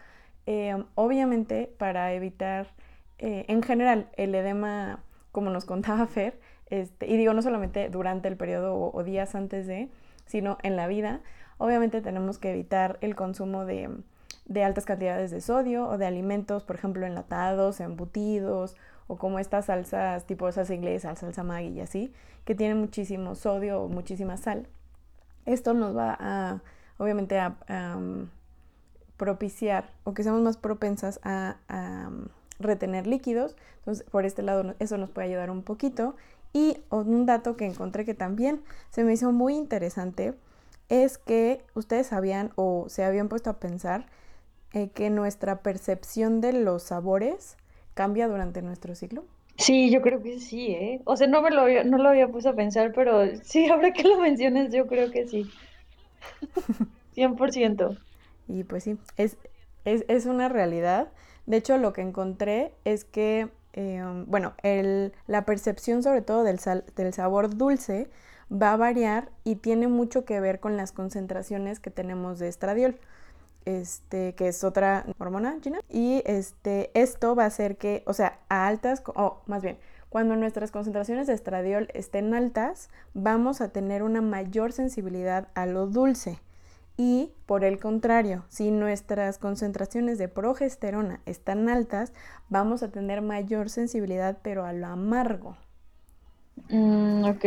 em, 0.46 0.86
obviamente 0.96 1.70
para 1.78 2.14
evitar 2.14 2.68
eh, 3.18 3.46
en 3.48 3.62
general 3.64 4.10
el 4.18 4.36
edema, 4.36 5.04
como 5.32 5.50
nos 5.50 5.66
contaba 5.66 6.08
Fer, 6.08 6.40
este, 6.70 7.08
y 7.08 7.18
digo 7.18 7.34
no 7.34 7.42
solamente 7.42 7.90
durante 7.90 8.28
el 8.28 8.38
periodo 8.38 8.76
o, 8.76 9.04
días 9.04 9.36
antes 9.36 9.68
de, 9.68 9.90
sino 10.26 10.58
en 10.64 10.76
la 10.76 10.88
vida, 10.88 11.22
obviamente 11.58 12.02
tenemos 12.02 12.38
que 12.38 12.52
evitar 12.52 12.98
el 13.02 13.16
consumo 13.16 13.66
de, 13.66 13.90
altas 14.64 14.86
cantidades 14.86 15.32
de 15.32 15.42
sodio 15.42 15.88
o 15.88 15.98
de 15.98 16.06
alimentos, 16.06 16.64
por 16.64 16.76
ejemplo, 16.76 17.06
enlatados, 17.06 17.80
embutidos 17.80 18.76
o 19.08 19.18
como 19.18 19.40
estas 19.40 19.66
salsas 19.66 20.26
tipo 20.26 20.48
esas 20.48 20.70
inglesas, 20.70 21.20
salsa 21.20 21.44
Maggi 21.44 21.80
así, 21.80 22.14
que 22.44 22.56
tienen 22.56 22.80
muchísimo 22.80 23.36
sodio 23.36 23.82
o 23.82 23.88
muchísima 23.88 24.38
sal. 24.38 24.68
Esto 25.46 25.74
nos 25.74 25.96
va 25.96 26.18
a, 26.20 26.62
obviamente, 26.98 27.40
a, 27.40 27.56
um, 27.70 28.30
propiciar 29.18 29.92
o 30.04 30.14
que 30.14 30.24
seamos 30.24 30.42
más 30.42 30.58
propensas 30.58 31.20
a, 31.24 31.58
um, 31.70 32.28
retener 32.60 33.06
líquidos. 33.06 33.56
Entonces, 33.80 34.06
por 34.10 34.26
este 34.26 34.42
lado, 34.42 34.76
eso 34.80 34.98
nos 34.98 35.10
puede 35.10 35.28
ayudar 35.28 35.52
un 35.52 35.62
poquito. 35.62 36.16
Y 36.56 36.78
un 36.90 37.26
dato 37.26 37.58
que 37.58 37.66
encontré 37.66 38.06
que 38.06 38.14
también 38.14 38.64
se 38.90 39.04
me 39.04 39.12
hizo 39.12 39.34
muy 39.34 39.56
interesante 39.56 40.36
es 40.88 41.18
que 41.18 41.62
ustedes 41.74 42.08
sabían 42.08 42.54
o 42.56 42.86
se 42.88 43.04
habían 43.04 43.28
puesto 43.28 43.50
a 43.50 43.60
pensar 43.60 44.06
eh, 44.72 44.88
que 44.88 45.10
nuestra 45.10 45.58
percepción 45.64 46.40
de 46.40 46.54
los 46.54 46.84
sabores 46.84 47.58
cambia 47.94 48.30
durante 48.30 48.62
nuestro 48.62 48.96
ciclo. 48.96 49.26
Sí, 49.58 49.92
yo 49.92 50.02
creo 50.02 50.24
que 50.24 50.40
sí, 50.40 50.68
¿eh? 50.68 51.02
O 51.04 51.18
sea, 51.18 51.28
no 51.28 51.42
me 51.42 51.52
lo 51.52 51.64
había, 51.64 51.84
no 51.84 51.98
lo 51.98 52.08
había 52.08 52.30
puesto 52.30 52.52
a 52.52 52.56
pensar, 52.56 52.94
pero 52.96 53.26
sí, 53.44 53.68
ahora 53.70 53.92
que 53.92 54.04
lo 54.04 54.18
mencionas, 54.22 54.72
yo 54.74 54.88
creo 54.88 55.12
que 55.12 55.28
sí. 55.28 55.52
100%. 57.18 57.98
Y 58.48 58.64
pues 58.64 58.86
sí, 58.86 58.98
es, 59.18 59.36
es, 59.84 60.06
es 60.08 60.26
una 60.26 60.48
realidad. 60.48 61.10
De 61.48 61.58
hecho, 61.58 61.78
lo 61.78 61.92
que 61.92 62.00
encontré 62.00 62.72
es 62.86 63.04
que, 63.04 63.50
eh, 63.76 64.02
bueno, 64.28 64.54
la 65.28 65.46
percepción 65.46 66.02
sobre 66.02 66.22
todo 66.22 66.44
del 66.44 67.14
sabor 67.14 67.56
dulce 67.56 68.10
va 68.52 68.74
a 68.74 68.78
variar 68.78 69.30
y 69.44 69.56
tiene 69.56 69.88
mucho 69.88 70.24
que 70.24 70.40
ver 70.40 70.60
con 70.60 70.78
las 70.78 70.92
concentraciones 70.92 71.80
que 71.80 71.92
tenemos 71.92 72.40
de 72.40 72.48
estradiol. 72.48 72.98
Este, 73.66 74.36
que 74.36 74.48
es 74.48 74.64
otra 74.64 75.08
hormona, 75.18 75.58
Gina. 75.62 75.80
Y 75.90 76.22
este, 76.28 76.92
esto 76.94 77.36
va 77.36 77.46
a 77.46 77.48
hacer 77.48 77.78
que, 77.78 78.04
o 78.06 78.14
sea, 78.14 78.38
a 78.48 78.68
altas, 78.68 79.02
o 79.08 79.42
más 79.48 79.64
bien, 79.64 79.80
cuando 80.10 80.36
nuestras 80.36 80.70
concentraciones 80.70 81.26
de 81.26 81.34
estradiol 81.34 81.90
estén 81.96 82.34
altas, 82.36 82.90
vamos 83.16 83.62
a 83.62 83.70
tener 83.70 84.04
una 84.04 84.22
mayor 84.22 84.72
sensibilidad 84.72 85.48
a 85.56 85.66
lo 85.66 85.88
dulce. 85.88 86.40
Y 86.98 87.32
por 87.46 87.64
el 87.64 87.80
contrario, 87.80 88.46
si 88.48 88.72
nuestras 88.72 89.38
concentraciones 89.38 90.18
de 90.18 90.30
progesterona 90.30 91.20
están 91.26 91.68
altas, 91.68 92.14
vamos 92.50 92.84
a 92.84 92.92
tener 92.92 93.22
mayor 93.22 93.70
sensibilidad, 93.70 94.38
pero 94.42 94.64
a 94.64 94.74
lo 94.74 94.88
amargo. 94.88 95.58
Mm, 96.70 97.26
ok. 97.26 97.46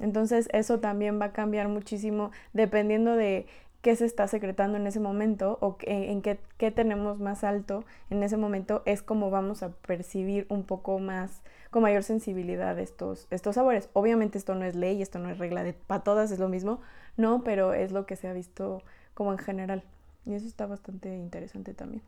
Entonces 0.00 0.48
eso 0.52 0.78
también 0.78 1.18
va 1.20 1.26
a 1.26 1.32
cambiar 1.32 1.68
muchísimo 1.68 2.32
dependiendo 2.52 3.16
de 3.16 3.46
qué 3.80 3.96
se 3.96 4.04
está 4.04 4.26
secretando 4.26 4.76
en 4.76 4.86
ese 4.86 5.00
momento 5.00 5.58
o 5.60 5.78
en 5.82 6.20
qué, 6.20 6.40
qué, 6.58 6.70
tenemos 6.70 7.20
más 7.20 7.44
alto 7.44 7.84
en 8.10 8.22
ese 8.22 8.36
momento, 8.36 8.82
es 8.84 9.00
como 9.00 9.30
vamos 9.30 9.62
a 9.62 9.70
percibir 9.70 10.44
un 10.48 10.64
poco 10.64 10.98
más, 10.98 11.42
con 11.70 11.82
mayor 11.82 12.02
sensibilidad 12.02 12.78
estos, 12.78 13.28
estos 13.30 13.54
sabores. 13.54 13.88
Obviamente 13.92 14.38
esto 14.38 14.54
no 14.54 14.64
es 14.64 14.74
ley, 14.74 15.02
esto 15.02 15.18
no 15.18 15.30
es 15.30 15.38
regla 15.38 15.62
de 15.62 15.72
para 15.72 16.02
todas, 16.02 16.32
es 16.32 16.38
lo 16.38 16.48
mismo, 16.48 16.80
no, 17.16 17.42
pero 17.44 17.74
es 17.74 17.92
lo 17.92 18.06
que 18.06 18.16
se 18.16 18.28
ha 18.28 18.32
visto 18.32 18.82
como 19.14 19.32
en 19.32 19.38
general. 19.38 19.82
Y 20.24 20.34
eso 20.34 20.46
está 20.46 20.66
bastante 20.66 21.16
interesante 21.16 21.72
también. 21.74 22.02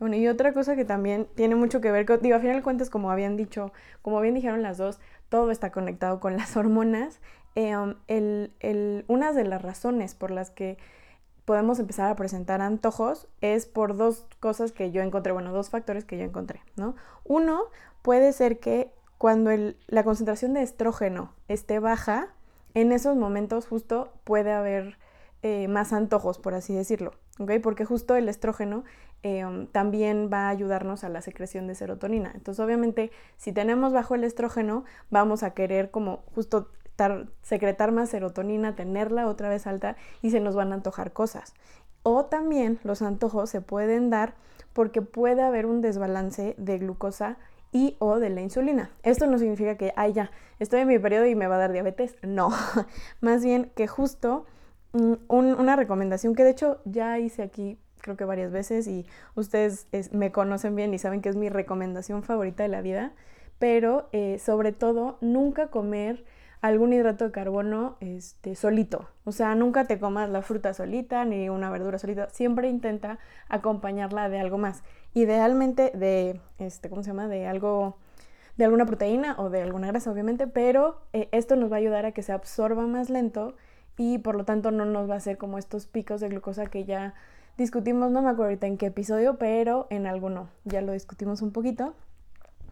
Bueno, 0.00 0.16
y 0.16 0.26
otra 0.26 0.52
cosa 0.52 0.74
que 0.74 0.84
también 0.84 1.28
tiene 1.34 1.54
mucho 1.54 1.80
que 1.80 1.90
ver, 1.92 2.04
con, 2.04 2.20
digo, 2.20 2.36
a 2.36 2.40
final 2.40 2.56
de 2.56 2.62
cuentas, 2.62 2.90
como 2.90 3.10
habían 3.10 3.36
dicho, 3.36 3.72
como 4.02 4.20
bien 4.20 4.34
dijeron 4.34 4.62
las 4.62 4.76
dos, 4.76 4.98
todo 5.28 5.50
está 5.50 5.70
conectado 5.70 6.20
con 6.20 6.36
las 6.36 6.56
hormonas. 6.58 7.20
El, 7.54 9.04
una 9.06 9.32
de 9.32 9.44
las 9.44 9.62
razones 9.62 10.14
por 10.14 10.32
las 10.32 10.50
que 10.50 10.76
podemos 11.44 11.78
empezar 11.78 12.10
a 12.10 12.16
presentar 12.16 12.60
antojos 12.60 13.28
es 13.40 13.66
por 13.66 13.96
dos 13.96 14.26
cosas 14.40 14.72
que 14.72 14.90
yo 14.90 15.02
encontré, 15.02 15.32
bueno, 15.32 15.52
dos 15.52 15.70
factores 15.70 16.04
que 16.04 16.18
yo 16.18 16.24
encontré, 16.24 16.60
¿no? 16.76 16.96
Uno, 17.24 17.64
puede 18.02 18.32
ser 18.32 18.58
que 18.58 18.90
cuando 19.18 19.50
la 19.86 20.04
concentración 20.04 20.54
de 20.54 20.62
estrógeno 20.62 21.32
esté 21.48 21.78
baja, 21.78 22.33
en 22.74 22.92
esos 22.92 23.16
momentos 23.16 23.66
justo 23.66 24.12
puede 24.24 24.52
haber 24.52 24.98
eh, 25.42 25.68
más 25.68 25.92
antojos, 25.92 26.38
por 26.38 26.54
así 26.54 26.74
decirlo, 26.74 27.12
¿ok? 27.38 27.52
Porque 27.62 27.84
justo 27.84 28.16
el 28.16 28.28
estrógeno 28.28 28.84
eh, 29.22 29.44
también 29.72 30.30
va 30.32 30.46
a 30.46 30.48
ayudarnos 30.50 31.04
a 31.04 31.08
la 31.08 31.22
secreción 31.22 31.66
de 31.66 31.74
serotonina. 31.74 32.32
Entonces, 32.34 32.64
obviamente, 32.64 33.10
si 33.36 33.52
tenemos 33.52 33.92
bajo 33.92 34.14
el 34.14 34.24
estrógeno, 34.24 34.84
vamos 35.10 35.42
a 35.42 35.52
querer 35.52 35.90
como 35.90 36.24
justo 36.34 36.70
secretar 37.42 37.92
más 37.92 38.10
serotonina, 38.10 38.76
tenerla 38.76 39.26
otra 39.26 39.48
vez 39.48 39.66
alta 39.66 39.96
y 40.22 40.30
se 40.30 40.40
nos 40.40 40.54
van 40.54 40.72
a 40.72 40.76
antojar 40.76 41.12
cosas. 41.12 41.54
O 42.02 42.26
también 42.26 42.78
los 42.84 43.02
antojos 43.02 43.50
se 43.50 43.60
pueden 43.60 44.10
dar 44.10 44.34
porque 44.72 45.02
puede 45.02 45.42
haber 45.42 45.66
un 45.66 45.80
desbalance 45.80 46.54
de 46.58 46.78
glucosa 46.78 47.38
y 47.74 47.96
o 47.98 48.20
de 48.20 48.30
la 48.30 48.40
insulina. 48.40 48.90
Esto 49.02 49.26
no 49.26 49.36
significa 49.36 49.76
que, 49.76 49.92
ay 49.96 50.14
ya, 50.14 50.30
estoy 50.60 50.80
en 50.80 50.88
mi 50.88 50.98
periodo 50.98 51.26
y 51.26 51.34
me 51.34 51.48
va 51.48 51.56
a 51.56 51.58
dar 51.58 51.72
diabetes. 51.72 52.16
No, 52.22 52.50
más 53.20 53.44
bien 53.44 53.70
que 53.74 53.88
justo 53.88 54.46
mm, 54.92 55.14
una 55.28 55.76
recomendación 55.76 56.34
que 56.34 56.44
de 56.44 56.50
hecho 56.50 56.80
ya 56.84 57.18
hice 57.18 57.42
aquí 57.42 57.76
creo 58.00 58.16
que 58.16 58.24
varias 58.24 58.52
veces 58.52 58.86
y 58.86 59.06
ustedes 59.34 59.88
me 60.12 60.30
conocen 60.30 60.76
bien 60.76 60.92
y 60.92 60.98
saben 60.98 61.22
que 61.22 61.30
es 61.30 61.36
mi 61.36 61.48
recomendación 61.48 62.22
favorita 62.22 62.62
de 62.62 62.68
la 62.68 62.82
vida, 62.82 63.12
pero 63.58 64.08
eh, 64.12 64.38
sobre 64.38 64.72
todo 64.72 65.16
nunca 65.22 65.68
comer 65.68 66.24
algún 66.60 66.92
hidrato 66.92 67.24
de 67.24 67.30
carbono 67.30 67.96
este, 68.00 68.54
solito. 68.54 69.08
O 69.24 69.32
sea, 69.32 69.54
nunca 69.54 69.86
te 69.86 69.98
comas 69.98 70.28
la 70.30 70.42
fruta 70.42 70.74
solita 70.74 71.24
ni 71.24 71.48
una 71.48 71.70
verdura 71.70 71.98
solita. 71.98 72.28
Siempre 72.30 72.68
intenta 72.68 73.18
acompañarla 73.48 74.28
de 74.28 74.38
algo 74.38 74.58
más 74.58 74.82
idealmente 75.14 75.92
de, 75.94 76.40
este, 76.58 76.90
¿cómo 76.90 77.02
se 77.02 77.10
llama? 77.10 77.28
De 77.28 77.46
algo, 77.46 77.96
de 78.56 78.64
alguna 78.64 78.84
proteína 78.84 79.36
o 79.38 79.48
de 79.48 79.62
alguna 79.62 79.86
grasa, 79.86 80.10
obviamente, 80.10 80.46
pero 80.46 81.00
eh, 81.12 81.28
esto 81.32 81.56
nos 81.56 81.70
va 81.70 81.76
a 81.76 81.78
ayudar 81.78 82.04
a 82.04 82.12
que 82.12 82.22
se 82.22 82.32
absorba 82.32 82.86
más 82.86 83.10
lento 83.10 83.54
y 83.96 84.18
por 84.18 84.34
lo 84.34 84.44
tanto 84.44 84.70
no 84.72 84.84
nos 84.84 85.08
va 85.08 85.14
a 85.14 85.18
hacer 85.18 85.38
como 85.38 85.56
estos 85.56 85.86
picos 85.86 86.20
de 86.20 86.28
glucosa 86.28 86.66
que 86.66 86.84
ya 86.84 87.14
discutimos, 87.56 88.10
no 88.10 88.22
me 88.22 88.28
acuerdo 88.28 88.44
ahorita 88.44 88.66
en 88.66 88.76
qué 88.76 88.86
episodio, 88.86 89.38
pero 89.38 89.86
en 89.90 90.06
alguno 90.06 90.48
ya 90.64 90.80
lo 90.80 90.92
discutimos 90.92 91.42
un 91.42 91.52
poquito. 91.52 91.94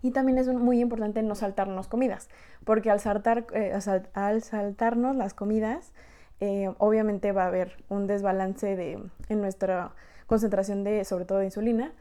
Y 0.05 0.11
también 0.11 0.37
es 0.39 0.49
muy 0.49 0.81
importante 0.81 1.23
no 1.23 1.37
saltarnos 1.37 1.87
comidas, 1.87 2.29
porque 2.65 2.91
al, 2.91 2.99
saltar, 2.99 3.47
eh, 3.55 3.73
al 4.15 4.43
saltarnos 4.43 5.15
las 5.15 5.33
comidas, 5.33 5.93
eh, 6.41 6.75
obviamente 6.79 7.31
va 7.31 7.45
a 7.45 7.47
haber 7.47 7.85
un 7.89 8.09
desbalance 8.09 8.75
de, 8.75 9.01
en 9.29 9.41
nuestra 9.41 9.93
concentración 10.27 10.83
de, 10.83 11.05
sobre 11.05 11.25
todo 11.25 11.39
de 11.39 11.45
insulina, 11.45 11.93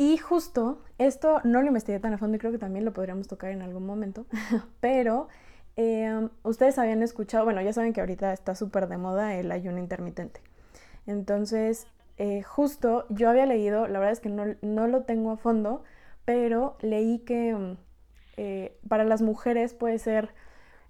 y 0.00 0.16
justo 0.16 0.78
esto 0.96 1.42
no 1.44 1.60
lo 1.60 1.66
investigué 1.68 2.00
tan 2.00 2.14
a 2.14 2.16
fondo 2.16 2.36
y 2.36 2.38
creo 2.38 2.52
que 2.52 2.58
también 2.58 2.86
lo 2.86 2.94
podríamos 2.94 3.28
tocar 3.28 3.50
en 3.50 3.60
algún 3.60 3.84
momento, 3.84 4.24
pero 4.80 5.28
em, 5.76 6.30
ustedes 6.42 6.78
habían 6.78 7.02
escuchado, 7.02 7.44
bueno, 7.44 7.60
ya 7.60 7.74
saben 7.74 7.92
que 7.92 8.00
ahorita 8.00 8.32
está 8.32 8.54
súper 8.54 8.88
de 8.88 8.96
moda 8.96 9.34
el 9.34 9.52
ayuno 9.52 9.76
intermitente. 9.78 10.40
Entonces, 11.06 11.86
eh, 12.16 12.42
justo 12.42 13.04
yo 13.10 13.28
había 13.28 13.44
leído, 13.44 13.88
la 13.88 13.98
verdad 13.98 14.12
es 14.12 14.20
que 14.20 14.30
no, 14.30 14.86
lo 14.86 15.02
tengo 15.02 15.32
a 15.32 15.36
fondo, 15.36 15.84
pero 16.24 16.78
leí 16.80 17.18
que 17.18 17.50
em, 17.50 17.76
eh, 18.38 18.78
para 18.88 19.04
las 19.04 19.20
mujeres 19.20 19.74
puede 19.74 19.98
ser 19.98 20.30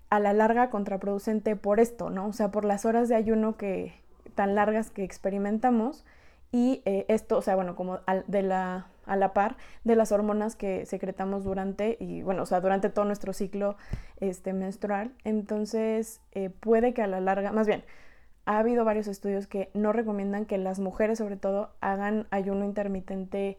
a 0.09 0.21
la 0.21 0.33
larga 0.33 0.71
contraproducente 0.71 1.57
por 1.57 1.81
esto, 1.81 2.11
¿no? 2.11 2.29
O 2.29 2.33
sea, 2.33 2.53
por 2.53 2.65
las 2.65 2.85
horas 2.85 3.09
de 3.09 3.17
ayuno 3.17 3.57
que 3.57 3.93
tan 4.37 4.55
largas 4.55 4.93
que 4.93 5.03
experimentamos 5.03 6.05
y 6.53 6.83
eh, 6.85 7.07
esto, 7.09 7.39
o 7.39 7.43
sea, 7.43 7.55
bueno, 7.57 7.77
como 7.77 7.99
de 8.27 8.43
la 8.43 8.87
a 9.07 9.17
la 9.17 9.33
par 9.33 9.57
de 9.85 9.97
las 9.97 10.13
hormonas 10.13 10.57
que 10.57 10.87
secretamos 10.87 11.45
durante 11.45 11.97
y 12.01 12.23
bueno, 12.23 12.43
o 12.43 12.47
sea, 12.47 12.61
durante 12.61 12.91
todo 12.91 13.05
nuestro 13.05 13.33
ciclo 13.33 13.77
este, 14.21 14.53
menstrual. 14.53 15.13
Entonces, 15.25 16.21
eh, 16.33 16.51
puede 16.51 16.95
que 16.95 17.03
a 17.03 17.07
la 17.07 17.21
larga, 17.21 17.53
más 17.53 17.67
bien, 17.67 17.85
ha 18.47 18.59
habido 18.59 18.85
varios 18.85 19.07
estudios 19.07 19.47
que 19.47 19.71
no 19.75 19.93
recomiendan 19.93 20.47
que 20.47 20.59
las 20.59 20.81
mujeres 20.81 21.19
sobre 21.19 21.37
todo 21.37 21.71
hagan 21.81 22.27
ayuno 22.31 22.65
intermitente 22.65 23.59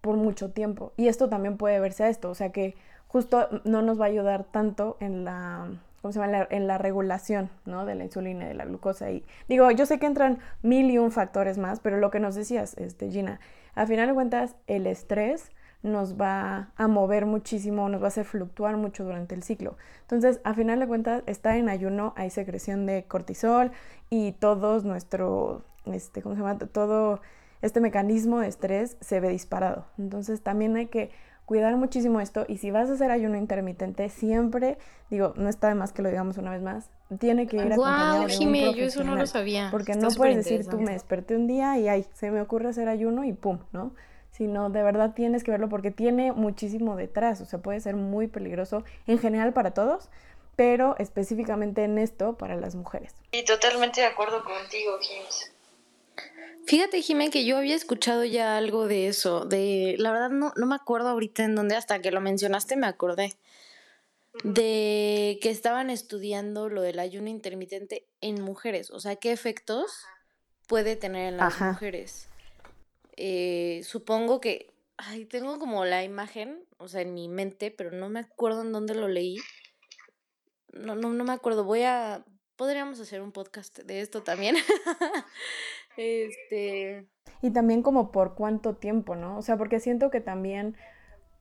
por 0.00 0.16
mucho 0.16 0.50
tiempo. 0.50 0.92
Y 0.96 1.08
esto 1.08 1.28
también 1.28 1.56
puede 1.56 1.80
verse 1.80 2.04
a 2.04 2.08
esto, 2.08 2.30
o 2.30 2.34
sea 2.34 2.50
que 2.50 2.74
justo 3.08 3.48
no 3.64 3.82
nos 3.82 4.00
va 4.00 4.06
a 4.06 4.08
ayudar 4.08 4.44
tanto 4.44 4.96
en 5.00 5.24
la 5.24 5.68
¿cómo 6.04 6.12
se 6.12 6.20
llama? 6.20 6.46
En 6.50 6.66
la, 6.66 6.76
regulación, 6.76 7.48
¿no? 7.64 7.86
De 7.86 7.94
la 7.94 8.04
insulina 8.04 8.44
y 8.44 8.48
de 8.48 8.52
la 8.52 8.66
glucosa. 8.66 9.10
Y 9.10 9.24
digo, 9.48 9.70
yo 9.70 9.86
sé 9.86 9.98
que 9.98 10.04
entran 10.04 10.38
mil 10.60 10.90
y 10.90 10.98
un 10.98 11.10
factores 11.10 11.56
más, 11.56 11.80
pero 11.80 11.96
lo 11.96 12.10
que 12.10 12.20
nos 12.20 12.34
decías, 12.34 12.76
este, 12.76 13.10
Gina, 13.10 13.40
a 13.74 13.86
final 13.86 14.08
de 14.08 14.12
cuentas, 14.12 14.54
el 14.66 14.86
estrés 14.86 15.50
nos 15.82 16.20
va 16.20 16.72
a 16.76 16.88
mover 16.88 17.24
muchísimo, 17.24 17.88
nos 17.88 18.02
va 18.02 18.04
a 18.04 18.08
hacer 18.08 18.26
fluctuar 18.26 18.76
mucho 18.76 19.02
durante 19.02 19.34
el 19.34 19.42
ciclo. 19.42 19.78
Entonces, 20.02 20.42
a 20.44 20.52
final 20.52 20.78
de 20.78 20.86
cuentas, 20.86 21.22
estar 21.24 21.56
en 21.56 21.70
ayuno 21.70 22.12
hay 22.18 22.28
secreción 22.28 22.84
de 22.84 23.04
cortisol 23.04 23.72
y 24.10 24.32
todos 24.32 24.84
nuestro, 24.84 25.64
este, 25.86 26.20
¿cómo 26.20 26.34
se 26.34 26.42
llama? 26.42 26.58
Todo 26.58 27.22
este 27.62 27.80
mecanismo 27.80 28.40
de 28.40 28.48
estrés 28.48 28.98
se 29.00 29.20
ve 29.20 29.30
disparado. 29.30 29.86
Entonces, 29.96 30.42
también 30.42 30.76
hay 30.76 30.88
que 30.88 31.12
cuidar 31.44 31.76
muchísimo 31.76 32.20
esto 32.20 32.44
y 32.48 32.58
si 32.58 32.70
vas 32.70 32.88
a 32.90 32.94
hacer 32.94 33.10
ayuno 33.10 33.36
intermitente, 33.36 34.08
siempre, 34.08 34.78
digo, 35.10 35.34
no 35.36 35.48
está 35.48 35.68
de 35.68 35.74
más 35.74 35.92
que 35.92 36.02
lo 36.02 36.08
digamos 36.08 36.38
una 36.38 36.50
vez 36.50 36.62
más, 36.62 36.90
tiene 37.18 37.46
que 37.46 37.56
ir 37.56 37.72
acompañado 37.72 38.14
de 38.14 38.20
un 38.20 38.26
profesional. 38.26 38.74
yo 38.74 38.84
eso 38.84 39.04
no 39.04 39.16
lo 39.16 39.26
sabía. 39.26 39.68
Porque 39.70 39.94
no 39.94 40.08
puedes 40.10 40.36
decir, 40.36 40.66
tú 40.66 40.80
me 40.80 40.92
desperté 40.92 41.36
un 41.36 41.46
día 41.46 41.78
y 41.78 41.88
ay, 41.88 42.06
se 42.14 42.30
me 42.30 42.40
ocurre 42.40 42.68
hacer 42.68 42.88
ayuno 42.88 43.24
y 43.24 43.32
pum, 43.32 43.58
¿no? 43.72 43.94
Sino 44.30 44.70
de 44.70 44.82
verdad 44.82 45.12
tienes 45.14 45.44
que 45.44 45.50
verlo 45.50 45.68
porque 45.68 45.90
tiene 45.90 46.32
muchísimo 46.32 46.96
detrás, 46.96 47.40
o 47.40 47.44
sea, 47.44 47.60
puede 47.60 47.80
ser 47.80 47.94
muy 47.94 48.26
peligroso 48.26 48.82
en 49.06 49.18
general 49.18 49.52
para 49.52 49.72
todos, 49.72 50.10
pero 50.56 50.96
específicamente 50.98 51.84
en 51.84 51.98
esto 51.98 52.36
para 52.36 52.56
las 52.56 52.74
mujeres. 52.74 53.14
Y 53.32 53.44
totalmente 53.44 54.00
de 54.00 54.06
acuerdo 54.06 54.42
contigo, 54.42 54.92
James. 55.00 55.53
Fíjate, 56.66 57.02
Jimé, 57.02 57.30
que 57.30 57.44
yo 57.44 57.58
había 57.58 57.74
escuchado 57.74 58.24
ya 58.24 58.56
algo 58.56 58.86
de 58.86 59.08
eso, 59.08 59.44
de, 59.44 59.96
la 59.98 60.12
verdad 60.12 60.30
no, 60.30 60.52
no 60.56 60.66
me 60.66 60.74
acuerdo 60.74 61.08
ahorita 61.08 61.44
en 61.44 61.54
dónde, 61.54 61.76
hasta 61.76 62.00
que 62.00 62.10
lo 62.10 62.20
mencionaste 62.20 62.76
me 62.76 62.86
acordé, 62.86 63.34
de 64.42 65.38
que 65.42 65.50
estaban 65.50 65.90
estudiando 65.90 66.68
lo 66.68 66.82
del 66.82 66.98
ayuno 66.98 67.28
intermitente 67.28 68.06
en 68.20 68.40
mujeres, 68.42 68.90
o 68.90 69.00
sea, 69.00 69.16
qué 69.16 69.32
efectos 69.32 70.04
puede 70.66 70.96
tener 70.96 71.34
en 71.34 71.36
las 71.36 71.60
mujeres. 71.60 72.28
Eh, 73.16 73.82
supongo 73.84 74.40
que 74.40 74.74
ay, 74.96 75.24
tengo 75.24 75.58
como 75.58 75.84
la 75.84 76.04
imagen, 76.04 76.64
o 76.78 76.88
sea, 76.88 77.02
en 77.02 77.14
mi 77.14 77.28
mente, 77.28 77.70
pero 77.70 77.90
no 77.90 78.08
me 78.08 78.20
acuerdo 78.20 78.62
en 78.62 78.72
dónde 78.72 78.94
lo 78.94 79.08
leí. 79.08 79.38
No, 80.72 80.94
no, 80.94 81.10
no 81.10 81.24
me 81.24 81.32
acuerdo. 81.32 81.64
Voy 81.64 81.82
a. 81.82 82.24
Podríamos 82.56 83.00
hacer 83.00 83.20
un 83.20 83.32
podcast 83.32 83.78
de 83.80 84.00
esto 84.00 84.22
también. 84.22 84.56
este. 85.96 87.06
Y 87.42 87.50
también 87.50 87.82
como 87.82 88.12
por 88.12 88.34
cuánto 88.34 88.74
tiempo, 88.74 89.16
¿no? 89.16 89.38
O 89.38 89.42
sea, 89.42 89.56
porque 89.56 89.80
siento 89.80 90.10
que 90.10 90.20
también 90.20 90.76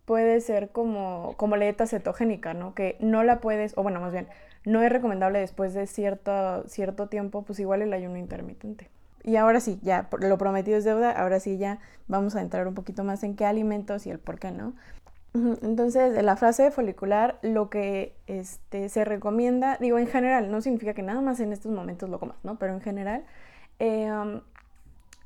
puede 0.06 0.42
ser 0.42 0.70
como, 0.70 1.36
como 1.38 1.56
la 1.56 1.66
dieta 1.66 1.88
cetogénica, 1.88 2.54
¿no? 2.54 2.74
Que 2.74 2.98
no 3.00 3.24
la 3.24 3.40
puedes, 3.40 3.78
o 3.78 3.84
bueno, 3.84 4.00
más 4.00 4.12
bien, 4.12 4.28
no 4.66 4.82
es 4.82 4.92
recomendable 4.92 5.40
después 5.40 5.74
de 5.74 5.88
cierto, 5.88 6.68
cierto 6.68 7.08
tiempo, 7.08 7.44
pues 7.44 7.60
igual 7.60 7.82
el 7.82 7.94
ayuno 7.94 8.18
intermitente. 8.18 8.90
Y 9.24 9.38
ahora 9.38 9.62
sí, 9.62 9.80
ya 9.82 10.10
lo 10.20 10.38
prometido 10.38 10.78
es 10.78 10.84
deuda, 10.84 11.12
ahora 11.12 11.40
sí 11.40 11.58
ya 11.58 11.80
vamos 12.08 12.36
a 12.36 12.42
entrar 12.42 12.68
un 12.68 12.74
poquito 12.74 13.04
más 13.04 13.24
en 13.24 13.36
qué 13.36 13.46
alimentos 13.46 14.06
y 14.06 14.12
el 14.12 14.20
por 14.20 14.40
qué 14.40 14.52
no. 14.52 14.74
Entonces, 15.34 16.16
en 16.16 16.26
la 16.26 16.36
fase 16.36 16.70
folicular, 16.70 17.40
lo 17.42 17.70
que 17.70 18.16
este, 18.28 18.90
se 18.90 19.04
recomienda, 19.04 19.78
digo 19.80 19.98
en 19.98 20.08
general, 20.08 20.52
no 20.52 20.62
significa 20.62 20.94
que 20.94 21.02
nada 21.02 21.22
más 21.22 21.40
en 21.40 21.54
estos 21.54 21.72
momentos 21.72 22.10
lo 22.10 22.20
comas, 22.20 22.38
¿no? 22.44 22.60
Pero 22.60 22.74
en 22.74 22.82
general, 22.82 23.24
em, 23.84 24.42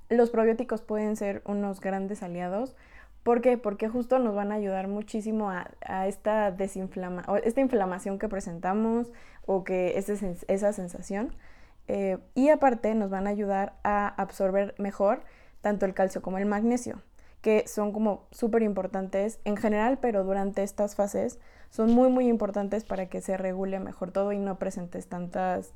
los 0.10 0.30
probióticos 0.30 0.82
pueden 0.82 1.16
ser 1.16 1.42
unos 1.46 1.80
grandes 1.80 2.24
aliados. 2.24 2.76
¿Por 3.24 3.42
qué? 3.42 3.58
Porque 3.58 3.90
justo 3.90 4.20
nos 4.20 4.34
van 4.36 4.52
a 4.52 4.56
ayudar 4.56 4.88
muchísimo 4.88 5.52
a, 5.52 6.08
esta 6.08 6.52
desinflama 6.52 7.24
esta 7.44 7.62
inflamación 7.62 8.20
que 8.20 8.30
presentamos 8.30 9.12
o 9.46 9.64
que 9.64 9.98
esa 9.98 10.74
sensación. 10.74 11.36
Eh, 11.88 12.18
y 12.36 12.50
aparte 12.50 12.96
nos 12.96 13.10
van 13.10 13.28
a 13.28 13.30
ayudar 13.30 13.74
a 13.84 14.08
absorber 14.08 14.76
mejor 14.78 15.22
tanto 15.62 15.86
el 15.86 15.94
calcio 15.94 16.22
como 16.22 16.38
el 16.38 16.46
magnesio, 16.46 17.02
que 17.42 17.68
son 17.68 17.92
como 17.92 18.28
súper 18.32 18.64
importantes 18.64 19.40
en 19.46 19.58
general, 19.58 20.00
pero 20.02 20.24
durante 20.24 20.64
estas 20.64 20.96
fases 20.96 21.40
son 21.70 21.94
muy 21.94 22.10
muy 22.10 22.28
importantes 22.28 22.86
para 22.86 23.08
que 23.08 23.22
se 23.22 23.38
regule 23.38 23.80
mejor 23.80 24.12
todo 24.12 24.32
y 24.32 24.40
no 24.40 24.58
presentes 24.58 25.08
tantas, 25.08 25.74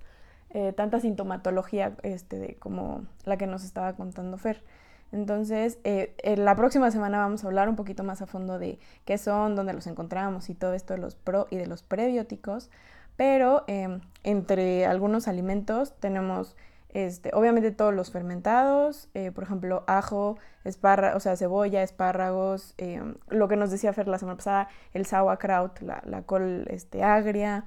eh, 0.54 0.74
tanta 0.74 1.00
sintomatología 1.00 1.96
este, 2.04 2.56
como 2.60 3.06
la 3.26 3.38
que 3.38 3.48
nos 3.48 3.64
estaba 3.64 3.94
contando 3.94 4.38
Fer. 4.38 4.64
Entonces, 5.12 5.78
eh, 5.84 6.14
la 6.38 6.56
próxima 6.56 6.90
semana 6.90 7.18
vamos 7.18 7.44
a 7.44 7.48
hablar 7.48 7.68
un 7.68 7.76
poquito 7.76 8.04
más 8.04 8.22
a 8.22 8.28
fondo 8.28 8.60
de 8.60 8.80
qué 9.06 9.18
son, 9.18 9.56
dónde 9.56 9.74
los 9.74 9.88
encontramos 9.88 10.50
y 10.50 10.56
todo 10.56 10.74
esto 10.74 10.94
de 10.94 11.00
los 11.00 11.16
pro 11.16 11.48
y 11.50 11.58
de 11.58 11.68
los 11.68 11.84
prebióticos. 11.84 12.70
Pero 13.18 13.66
em, 13.68 14.02
entre 14.24 14.86
algunos 14.86 15.28
alimentos 15.28 15.94
tenemos 16.00 16.56
este, 16.94 17.32
obviamente 17.34 17.72
todos 17.72 17.94
los 17.94 18.12
fermentados, 18.12 19.10
eh, 19.14 19.32
por 19.32 19.44
ejemplo, 19.44 19.84
ajo, 19.88 20.38
espárragos, 20.66 21.18
o 21.18 21.20
sea, 21.22 21.36
cebolla, 21.38 21.84
espárragos, 21.84 22.74
em, 22.78 23.16
lo 23.30 23.48
que 23.48 23.56
nos 23.56 23.72
decía 23.72 23.94
Fer 23.94 24.08
la 24.08 24.18
semana 24.18 24.38
pasada, 24.38 24.68
el 24.94 25.06
sauerkraut, 25.06 25.80
la, 25.82 26.02
la 26.06 26.24
col 26.24 26.66
este, 26.70 27.04
agria, 27.04 27.66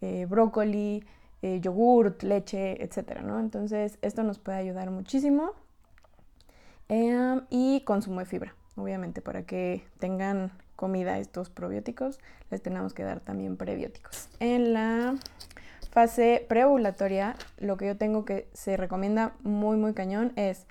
eh, 0.00 0.26
brócoli, 0.26 1.04
eh, 1.42 1.60
yogurt, 1.60 2.22
leche, 2.22 2.82
etcétera, 2.82 3.22
¿no? 3.22 3.40
Entonces, 3.40 3.98
esto 4.02 4.22
nos 4.22 4.38
puede 4.38 4.58
ayudar 4.58 4.90
muchísimo. 4.90 5.52
Em, 6.88 7.42
y 7.50 7.82
consumo 7.82 8.20
de 8.20 8.26
fibra, 8.26 8.54
obviamente, 8.76 9.22
para 9.22 9.44
que 9.44 9.84
tengan 10.00 10.50
comida 10.76 11.18
estos 11.18 11.50
probióticos, 11.50 12.18
les 12.50 12.62
tenemos 12.62 12.94
que 12.94 13.04
dar 13.04 13.20
también 13.20 13.56
prebióticos. 13.56 14.28
En 14.40 14.72
la 14.72 15.14
fase 15.90 16.44
preovulatoria, 16.48 17.36
lo 17.58 17.76
que 17.76 17.86
yo 17.86 17.96
tengo 17.96 18.24
que 18.24 18.48
se 18.52 18.76
recomienda 18.76 19.34
muy, 19.42 19.76
muy 19.76 19.94
cañón 19.94 20.32
es 20.36 20.66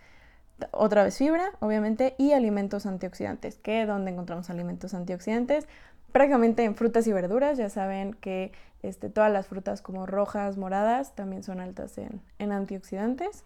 otra 0.71 1.03
vez 1.03 1.17
fibra, 1.17 1.51
obviamente, 1.60 2.15
y 2.17 2.34
alimentos 2.34 2.86
antioxidantes. 2.86 3.58
¿Qué? 3.58 3.86
¿Dónde 3.86 4.12
encontramos 4.12 4.49
alimentos 4.49 4.93
antioxidantes? 4.93 5.67
Prácticamente 6.12 6.63
en 6.63 6.76
frutas 6.76 7.06
y 7.08 7.13
verduras, 7.13 7.58
ya 7.58 7.69
saben 7.69 8.13
que 8.13 8.52
este, 8.82 9.10
todas 9.10 9.32
las 9.32 9.48
frutas 9.48 9.82
como 9.82 10.06
rojas, 10.06 10.58
moradas, 10.58 11.15
también 11.15 11.43
son 11.43 11.60
altas 11.60 11.98
en, 11.98 12.52
antioxidantes. 12.52 13.43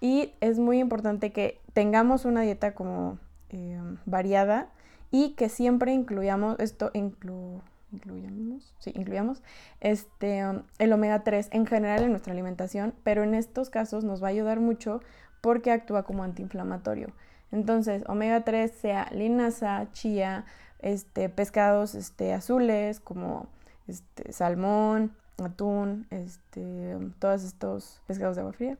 Y 0.00 0.32
es 0.40 0.58
muy 0.58 0.78
importante 0.78 1.32
que 1.32 1.60
tengamos 1.72 2.24
una 2.24 2.42
dieta 2.42 2.74
como 2.74 3.18
eh, 3.50 3.80
variada 4.06 4.68
y 5.10 5.30
que 5.30 5.48
siempre 5.48 5.92
incluyamos 5.92 6.58
esto, 6.60 6.90
inclu, 6.94 7.60
incluyamos, 7.92 8.74
sí, 8.78 8.92
incluyamos 8.94 9.42
este, 9.80 10.44
el 10.78 10.92
omega 10.92 11.24
3 11.24 11.48
en 11.52 11.66
general 11.66 12.04
en 12.04 12.10
nuestra 12.10 12.32
alimentación, 12.32 12.94
pero 13.02 13.24
en 13.24 13.34
estos 13.34 13.70
casos 13.70 14.04
nos 14.04 14.22
va 14.22 14.28
a 14.28 14.30
ayudar 14.30 14.60
mucho 14.60 15.00
porque 15.40 15.72
actúa 15.72 16.02
como 16.04 16.22
antiinflamatorio. 16.22 17.12
Entonces, 17.50 18.04
omega 18.06 18.44
3 18.44 18.70
sea 18.70 19.08
linaza, 19.12 19.88
chía, 19.92 20.44
este, 20.80 21.28
pescados 21.28 21.94
este, 21.94 22.32
azules 22.32 23.00
como 23.00 23.46
este, 23.86 24.32
salmón, 24.32 25.12
atún, 25.42 26.06
este, 26.10 26.96
todos 27.18 27.44
estos 27.44 28.00
pescados 28.06 28.36
de 28.36 28.42
agua 28.42 28.52
fría. 28.52 28.78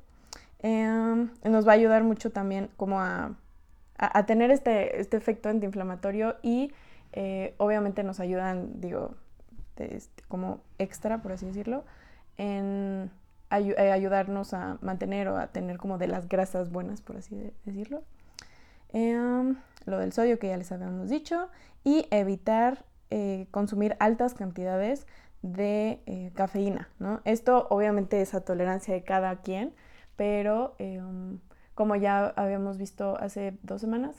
Em, 0.61 1.31
nos 1.45 1.67
va 1.67 1.73
a 1.73 1.75
ayudar 1.75 2.03
mucho 2.03 2.31
también 2.31 2.69
como 2.77 3.01
a 3.01 3.37
a, 3.99 4.27
tener 4.27 4.51
este, 4.51 5.01
este, 5.01 5.17
efecto 5.17 5.49
antiinflamatorio 5.49 6.37
y 6.43 6.73
eh, 7.13 7.55
obviamente 7.59 8.05
nos 8.05 8.21
ayudan, 8.21 8.81
digo, 8.81 9.15
este, 9.77 10.23
como 10.29 10.61
extra, 10.79 11.21
por 11.21 11.33
así 11.33 11.47
decirlo, 11.47 11.85
en 12.37 13.11
eh, 13.51 13.91
ayudarnos 13.91 14.55
a 14.55 14.79
mantener 14.83 15.29
o 15.29 15.37
a 15.37 15.49
tener 15.49 15.79
como 15.79 15.99
de 15.99 16.07
las 16.07 16.29
grasas 16.29 16.71
buenas, 16.71 17.03
por 17.03 17.17
así 17.17 17.53
decirlo. 17.65 18.03
Em, 18.91 19.57
lo 19.87 19.99
del 19.99 20.13
sodio 20.13 20.39
que 20.39 20.49
ya 20.49 20.57
les 20.57 20.73
habíamos 20.73 21.09
dicho 21.09 21.49
y 21.85 22.07
evitar 22.11 22.85
eh, 23.11 23.47
consumir 23.51 23.97
altas 24.01 24.35
cantidades 24.35 25.07
de 25.43 26.33
cafeína, 26.35 26.89
¿no? 26.99 27.21
Esto 27.25 27.69
obviamente 27.71 28.21
es 28.21 28.35
a 28.35 28.41
tolerancia 28.41 28.93
de 28.93 29.05
cada 29.05 29.37
quien, 29.37 29.73
pero 30.17 30.75
em, 30.79 31.39
como 31.75 31.95
ya 31.95 32.27
habíamos 32.37 32.77
visto 32.77 33.17
hace 33.21 33.57
dos 33.63 33.81
semanas, 33.81 34.17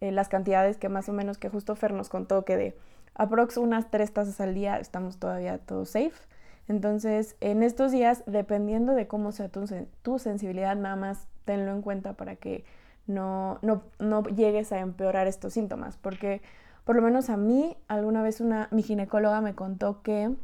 eh, 0.00 0.10
las 0.10 0.28
cantidades 0.28 0.78
que 0.78 0.88
más 0.88 1.08
o 1.08 1.12
menos 1.12 1.38
que 1.38 1.48
justo 1.48 1.76
Fer 1.76 1.92
nos 1.92 2.08
contó 2.08 2.44
que 2.44 2.56
de 2.56 2.76
aprox 3.14 3.56
unas 3.56 3.90
tres 3.90 4.12
tazas 4.12 4.40
al 4.40 4.54
día 4.54 4.78
estamos 4.78 5.18
todavía 5.18 5.58
todo 5.58 5.84
safe. 5.84 6.26
Entonces, 6.68 7.36
en 7.40 7.62
estos 7.62 7.92
días, 7.92 8.24
dependiendo 8.26 8.94
de 8.94 9.06
cómo 9.06 9.30
sea 9.30 9.48
tu, 9.48 9.64
tu 10.02 10.18
sensibilidad, 10.18 10.74
nada 10.74 10.96
más 10.96 11.28
tenlo 11.44 11.72
en 11.72 11.82
cuenta 11.82 12.14
para 12.14 12.34
que 12.36 12.64
no, 13.06 13.58
no, 13.62 13.82
no, 13.98 14.22
llegues 14.24 14.72
a 14.72 14.78
empeorar 14.78 15.26
estos 15.26 15.52
síntomas. 15.52 15.96
Porque 15.96 16.42
por 16.84 16.96
lo 16.96 17.02
menos 17.02 17.30
a 17.30 17.36
mí, 17.36 17.76
alguna 17.88 18.22
vez 18.22 18.40
una, 18.40 18.68
mi 18.70 18.82
ginecóloga 18.82 19.40
me 19.40 19.54
contó 19.54 20.02
que 20.02 20.34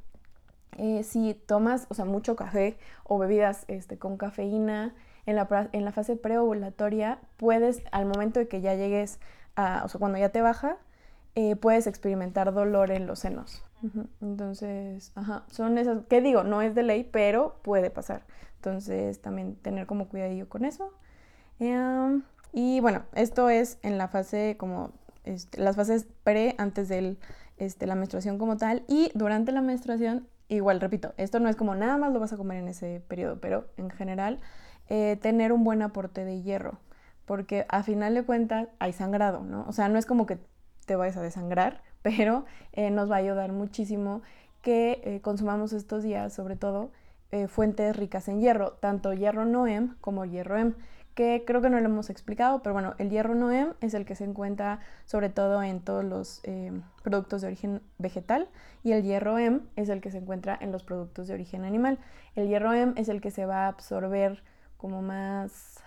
eh, 0.77 1.03
si 1.03 1.35
tomas, 1.35 1.87
o 1.89 1.95
sea, 1.95 2.05
mucho 2.05 2.37
café 2.37 2.79
o 3.05 3.19
bebidas 3.19 3.65
este, 3.69 3.99
con 3.99 4.17
cafeína, 4.17 4.95
en 5.27 5.37
la, 5.37 5.69
en 5.73 5.85
la 5.85 5.93
fase 5.93 6.17
preovulatoria 6.17 7.19
puedes, 7.37 7.83
al 7.93 8.07
momento 8.07 8.41
de 8.41 8.49
que 8.49 8.63
ya 8.63 8.75
llegues 8.75 9.21
a, 9.57 9.83
o 9.85 9.89
sea, 9.89 9.99
cuando 9.99 10.17
ya 10.19 10.31
te 10.31 10.41
baja, 10.41 10.79
eh, 11.35 11.55
puedes 11.55 11.87
experimentar 11.87 12.53
dolor 12.53 12.91
en 12.91 13.07
los 13.07 13.19
senos. 13.21 13.63
Entonces, 14.21 15.13
ajá, 15.15 15.45
son 15.51 15.79
esas, 15.79 16.05
¿qué 16.09 16.21
digo? 16.21 16.43
No 16.43 16.63
es 16.63 16.75
de 16.75 16.83
ley, 16.83 17.05
pero 17.05 17.59
puede 17.63 17.91
pasar. 17.91 18.25
Entonces, 18.57 19.21
también 19.21 19.55
tener 19.55 19.87
como 19.87 20.09
cuidadillo 20.09 20.49
con 20.49 20.65
eso. 20.65 20.93
Em, 21.61 22.23
y 22.61 22.81
bueno, 22.81 23.05
esto 23.15 23.51
es 23.51 23.79
en 23.83 23.99
la 23.99 24.09
fase 24.09 24.57
como, 24.59 24.91
este, 25.23 25.61
las 25.61 25.77
fases 25.77 26.09
pre, 26.25 26.57
antes 26.59 26.89
de 26.89 27.17
este, 27.57 27.87
la 27.87 27.95
menstruación 27.95 28.37
como 28.37 28.57
tal. 28.57 28.83
Y 28.89 29.13
durante 29.15 29.53
la 29.53 29.61
menstruación, 29.61 30.27
igual, 30.49 30.81
repito, 30.81 31.15
esto 31.19 31.39
no 31.39 31.49
es 31.49 31.55
como 31.55 31.77
nada 31.77 31.97
más 31.99 32.13
lo 32.13 32.19
vas 32.19 32.33
a 32.33 32.37
comer 32.37 32.59
en 32.59 32.67
ese 32.67 33.01
periodo, 33.07 33.39
pero 33.41 33.67
en 33.77 33.91
general 33.91 34.41
eh, 34.89 35.17
tener 35.23 35.53
un 35.53 35.63
buen 35.63 35.83
aporte 35.83 36.25
de 36.25 36.43
hierro, 36.43 36.81
porque 37.27 37.65
a 37.69 37.85
final 37.85 38.15
de 38.15 38.25
cuentas 38.25 38.67
hay 38.81 38.93
sangrado, 38.93 39.45
¿no? 39.45 39.65
O 39.69 39.73
sea, 39.73 39.89
no 39.89 39.97
es 39.97 40.05
como 40.05 40.27
que 40.27 40.41
te 40.85 40.97
vayas 40.97 41.17
a 41.17 41.23
desangrar, 41.23 41.85
pero 42.03 42.45
eh, 42.73 42.91
nos 42.91 43.09
va 43.09 43.15
a 43.15 43.19
ayudar 43.19 43.53
muchísimo 43.53 44.21
que 44.63 45.01
eh, 45.05 45.21
consumamos 45.21 45.73
estos 45.73 46.03
días, 46.03 46.33
sobre 46.33 46.57
todo, 46.57 46.91
fuentes 47.49 47.95
ricas 47.95 48.27
en 48.29 48.41
hierro, 48.41 48.73
tanto 48.81 49.13
hierro 49.13 49.45
Noem 49.45 49.97
como 50.01 50.25
hierro 50.25 50.57
M, 50.57 50.73
que 51.19 51.43
creo 51.45 51.61
que 51.61 51.69
no 51.69 51.81
lo 51.81 51.87
hemos 51.87 52.11
explicado, 52.11 52.63
pero 52.63 52.75
bueno, 52.75 52.95
el 52.99 53.11
hierro 53.11 53.35
Noem 53.35 53.73
es 53.81 53.93
el 53.95 54.05
que 54.05 54.15
se 54.15 54.23
encuentra 54.23 54.79
sobre 55.05 55.31
todo 55.31 55.61
en 55.65 55.81
todos 55.81 56.05
los 56.05 56.43
productos 57.03 57.41
de 57.41 57.49
origen 57.49 57.83
vegetal 57.99 58.49
y 58.85 58.93
el 58.93 59.03
hierro 59.03 59.37
M 59.37 59.63
es 59.75 59.89
el 59.89 60.01
que 60.01 60.13
se 60.13 60.19
encuentra 60.19 60.57
en 60.61 60.71
los 60.71 60.85
productos 60.85 61.27
de 61.27 61.35
origen 61.35 61.65
animal. 61.65 61.99
El 62.37 62.47
hierro 62.47 62.73
M 62.73 62.93
es 62.95 63.09
el 63.09 63.21
que 63.21 63.33
se 63.33 63.47
va 63.47 63.65
a 63.65 63.67
absorber 63.67 64.45
como 64.77 65.03
más, 65.03 65.83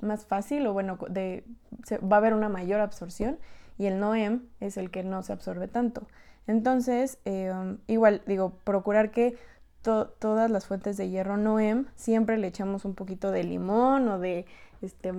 más 0.00 0.26
fácil 0.26 0.64
o 0.68 0.72
bueno, 0.72 0.96
va 0.96 2.16
a 2.16 2.18
haber 2.18 2.32
una 2.32 2.48
mayor 2.48 2.78
absorción 2.78 3.36
y 3.78 3.86
el 3.86 3.98
NOEM 3.98 4.44
es 4.60 4.76
el 4.76 4.92
que 4.92 5.02
no 5.02 5.24
se 5.24 5.32
absorbe 5.32 5.66
tanto. 5.66 6.06
Entonces, 6.46 7.18
eh, 7.24 7.52
igual 7.88 8.22
digo, 8.28 8.52
procurar 8.62 9.10
que 9.10 9.36
todas 9.82 10.50
las 10.50 10.66
fuentes 10.66 10.96
de 10.96 11.08
hierro 11.08 11.36
Noem, 11.36 11.86
siempre 11.94 12.36
le 12.36 12.48
echamos 12.48 12.84
un 12.84 12.94
poquito 12.94 13.30
de 13.30 13.44
limón 13.44 14.08
o 14.08 14.18
de, 14.18 14.46
este, 14.82 15.10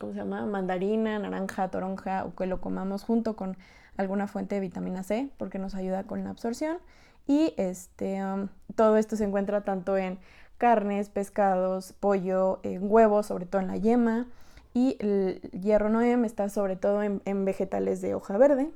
¿cómo 0.00 0.12
se 0.12 0.18
llama? 0.18 0.46
Mandarina, 0.46 1.18
naranja, 1.18 1.68
toronja 1.68 2.24
o 2.24 2.34
que 2.34 2.46
lo 2.46 2.60
comamos 2.60 3.04
junto 3.04 3.36
con 3.36 3.56
alguna 3.96 4.26
fuente 4.26 4.54
de 4.54 4.60
vitamina 4.60 5.02
C 5.02 5.30
porque 5.38 5.58
nos 5.58 5.74
ayuda 5.74 6.04
con 6.04 6.24
la 6.24 6.30
absorción. 6.30 6.78
Y 7.26 7.52
este, 7.58 8.24
um, 8.24 8.48
todo 8.74 8.96
esto 8.96 9.16
se 9.16 9.24
encuentra 9.24 9.62
tanto 9.62 9.96
en 9.98 10.18
carnes, 10.56 11.10
pescados, 11.10 11.92
pollo, 11.92 12.60
en 12.62 12.90
huevos, 12.90 13.26
sobre 13.26 13.46
todo 13.46 13.60
en 13.60 13.68
la 13.68 13.76
yema. 13.76 14.26
Y 14.74 14.96
el 15.00 15.40
hierro 15.52 15.90
Noem 15.90 16.24
está 16.24 16.48
sobre 16.48 16.76
todo 16.76 17.02
en, 17.02 17.20
en 17.26 17.44
vegetales 17.44 18.00
de 18.00 18.14
hoja 18.14 18.38
verde. 18.38 18.70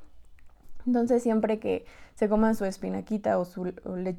Entonces 0.87 1.23
siempre 1.23 1.59
que 1.59 1.85
se 2.15 2.29
coman 2.29 2.55
su 2.55 2.65
espinaquita 2.65 3.39
o 3.39 3.45
su 3.45 3.73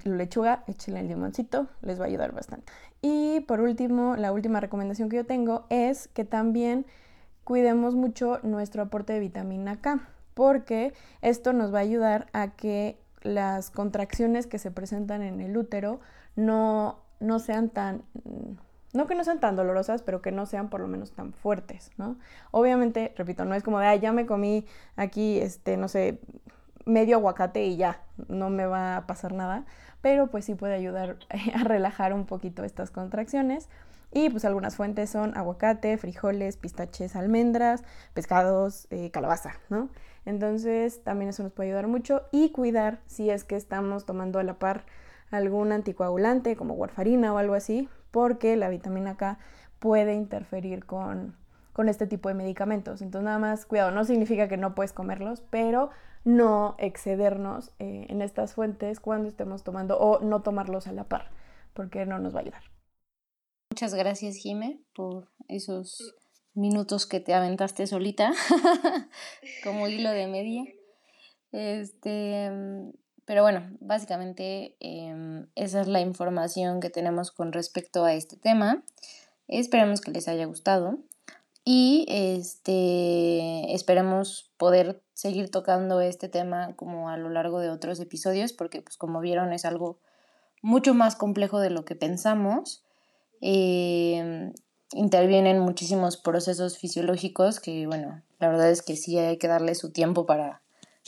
lechuga, 0.05 0.63
échenle 0.67 1.01
el 1.01 1.07
limoncito, 1.07 1.67
les 1.81 1.99
va 1.99 2.05
a 2.05 2.07
ayudar 2.07 2.33
bastante. 2.33 2.71
Y 3.01 3.41
por 3.41 3.61
último, 3.61 4.15
la 4.15 4.31
última 4.31 4.59
recomendación 4.59 5.09
que 5.09 5.17
yo 5.17 5.25
tengo 5.25 5.65
es 5.69 6.07
que 6.07 6.25
también 6.25 6.85
cuidemos 7.43 7.95
mucho 7.95 8.39
nuestro 8.43 8.83
aporte 8.83 9.13
de 9.13 9.19
vitamina 9.19 9.81
K, 9.81 10.07
porque 10.33 10.93
esto 11.21 11.53
nos 11.53 11.73
va 11.73 11.79
a 11.79 11.81
ayudar 11.81 12.27
a 12.33 12.51
que 12.51 12.97
las 13.21 13.69
contracciones 13.69 14.47
que 14.47 14.59
se 14.59 14.71
presentan 14.71 15.21
en 15.21 15.41
el 15.41 15.55
útero 15.55 15.99
no, 16.35 16.99
no 17.19 17.39
sean 17.39 17.69
tan 17.69 18.03
no 18.93 19.07
que 19.07 19.15
no 19.15 19.23
sean 19.23 19.39
tan 19.39 19.55
dolorosas, 19.55 20.01
pero 20.03 20.21
que 20.21 20.31
no 20.31 20.45
sean 20.45 20.69
por 20.69 20.79
lo 20.79 20.87
menos 20.87 21.11
tan 21.11 21.33
fuertes, 21.33 21.91
¿no? 21.97 22.17
Obviamente, 22.51 23.13
repito, 23.17 23.43
no 23.43 23.55
es 23.55 23.63
como 23.63 23.79
de, 23.79 23.87
ay, 23.87 23.99
ya 23.99 24.11
me 24.11 24.25
comí 24.25 24.65
aquí, 24.95 25.39
este, 25.39 25.77
no 25.77 25.87
sé, 25.87 26.19
medio 26.85 27.17
aguacate 27.17 27.65
y 27.65 27.75
ya, 27.75 28.01
no 28.27 28.49
me 28.49 28.65
va 28.65 28.97
a 28.97 29.07
pasar 29.07 29.33
nada, 29.33 29.65
pero 30.01 30.27
pues 30.27 30.45
sí 30.45 30.55
puede 30.55 30.75
ayudar 30.75 31.17
a 31.55 31.63
relajar 31.63 32.13
un 32.13 32.25
poquito 32.25 32.63
estas 32.63 32.91
contracciones. 32.91 33.67
Y 34.15 34.29
pues 34.29 34.45
algunas 34.45 34.75
fuentes 34.75 35.09
son 35.09 35.35
aguacate, 35.35 35.97
frijoles, 35.97 36.57
pistaches, 36.57 37.15
almendras, 37.15 37.83
pescados, 38.13 38.85
eh, 38.91 39.09
calabaza, 39.09 39.55
¿no? 39.69 39.89
Entonces 40.25 41.03
también 41.03 41.29
eso 41.29 41.41
nos 41.41 41.51
puede 41.51 41.69
ayudar 41.69 41.87
mucho 41.87 42.21
y 42.31 42.51
cuidar 42.51 42.99
si 43.07 43.31
es 43.31 43.43
que 43.43 43.55
estamos 43.55 44.05
tomando 44.05 44.37
a 44.37 44.43
la 44.43 44.59
par 44.59 44.85
algún 45.31 45.71
anticoagulante 45.71 46.55
como 46.55 46.75
warfarina 46.75 47.33
o 47.33 47.39
algo 47.39 47.55
así, 47.55 47.89
porque 48.13 48.55
la 48.55 48.69
vitamina 48.69 49.17
K 49.17 49.39
puede 49.79 50.13
interferir 50.13 50.85
con, 50.85 51.35
con 51.73 51.89
este 51.89 52.05
tipo 52.05 52.29
de 52.29 52.35
medicamentos. 52.35 53.01
Entonces 53.01 53.25
nada 53.25 53.39
más 53.39 53.65
cuidado, 53.65 53.89
no 53.89 54.05
significa 54.05 54.47
que 54.47 54.55
no 54.55 54.75
puedes 54.75 54.93
comerlos, 54.93 55.41
pero 55.49 55.89
no 56.23 56.75
excedernos 56.77 57.71
eh, 57.79 58.05
en 58.09 58.21
estas 58.21 58.53
fuentes 58.53 58.99
cuando 58.99 59.27
estemos 59.27 59.63
tomando 59.63 59.97
o 59.97 60.19
no 60.19 60.43
tomarlos 60.43 60.85
a 60.85 60.91
la 60.93 61.09
par, 61.09 61.31
porque 61.73 62.05
no 62.05 62.19
nos 62.19 62.35
va 62.35 62.39
a 62.39 62.41
ayudar. 62.43 62.61
Muchas 63.71 63.95
gracias, 63.95 64.35
Jime, 64.35 64.79
por 64.93 65.31
esos 65.47 66.15
minutos 66.53 67.07
que 67.07 67.19
te 67.19 67.33
aventaste 67.33 67.87
solita, 67.87 68.31
como 69.63 69.87
hilo 69.87 70.11
de 70.11 70.27
media. 70.27 70.63
Este, 71.51 72.51
pero 73.25 73.41
bueno, 73.41 73.65
básicamente 73.79 74.75
em, 74.79 75.47
esa 75.55 75.81
es 75.81 75.87
la 75.87 76.01
información 76.01 76.79
que 76.79 76.89
tenemos 76.89 77.31
con 77.31 77.53
respecto 77.53 78.03
a 78.03 78.13
este 78.13 78.35
tema. 78.35 78.83
Esperemos 79.47 80.01
que 80.01 80.11
les 80.11 80.27
haya 80.27 80.45
gustado 80.45 80.99
y 81.65 82.05
este, 82.09 83.73
esperemos 83.73 84.51
poder 84.57 85.01
seguir 85.13 85.49
tocando 85.49 86.01
este 86.01 86.27
tema 86.27 86.75
como 86.75 87.09
a 87.09 87.17
lo 87.17 87.29
largo 87.29 87.59
de 87.59 87.69
otros 87.69 87.99
episodios 87.99 88.51
porque 88.51 88.81
pues 88.81 88.97
como 88.97 89.21
vieron 89.21 89.53
es 89.53 89.63
algo 89.63 89.99
mucho 90.61 90.93
más 90.93 91.15
complejo 91.15 91.59
de 91.59 91.69
lo 91.69 91.85
que 91.85 91.95
pensamos. 91.95 92.83
Em, 93.39 94.53
intervienen 94.91 95.59
muchísimos 95.59 96.17
procesos 96.17 96.77
fisiológicos 96.77 97.59
que 97.61 97.87
bueno, 97.87 98.21
la 98.39 98.49
verdad 98.49 98.69
es 98.69 98.81
que 98.81 98.97
sí 98.97 99.17
hay 99.17 99.37
que 99.37 99.47
darle 99.47 99.75
su 99.75 99.91
tiempo 99.91 100.25
para 100.25 100.62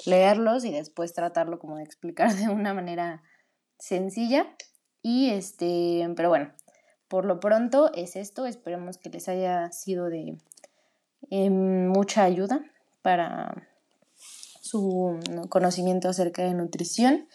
leerlos 0.05 0.65
y 0.65 0.71
después 0.71 1.13
tratarlo 1.13 1.59
como 1.59 1.77
de 1.77 1.83
explicar 1.83 2.33
de 2.35 2.49
una 2.49 2.73
manera 2.73 3.23
sencilla. 3.77 4.47
Y 5.01 5.29
este, 5.29 6.07
pero 6.15 6.29
bueno, 6.29 6.51
por 7.07 7.25
lo 7.25 7.39
pronto 7.39 7.91
es 7.93 8.15
esto. 8.15 8.45
Esperemos 8.45 8.97
que 8.97 9.09
les 9.09 9.27
haya 9.29 9.71
sido 9.71 10.09
de 10.09 10.37
em, 11.29 11.87
mucha 11.87 12.23
ayuda 12.23 12.65
para 13.01 13.67
su 14.61 15.19
conocimiento 15.49 16.09
acerca 16.09 16.43
de 16.43 16.55
nutrición. 16.55 17.27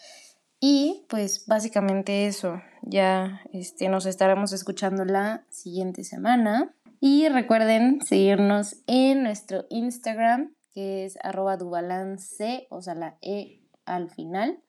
Y 0.59 1.05
pues 1.09 1.47
básicamente 1.47 2.27
eso. 2.27 2.61
Ya 2.83 3.41
este, 3.53 3.89
nos 3.89 4.05
estaremos 4.05 4.53
escuchando 4.53 5.05
la 5.05 5.45
siguiente 5.49 6.03
semana. 6.03 6.75
Y 6.99 7.27
recuerden 7.29 7.99
seguirnos 8.01 8.75
en 8.85 9.23
nuestro 9.23 9.65
Instagram, 9.69 10.53
que 10.73 11.05
es 11.05 11.17
arroba 11.23 11.57
dubalance, 11.57 12.67
o 12.69 12.81
sea, 12.81 12.95
la 12.95 13.17
E 13.21 13.61
al 13.85 14.09
final. 14.09 14.61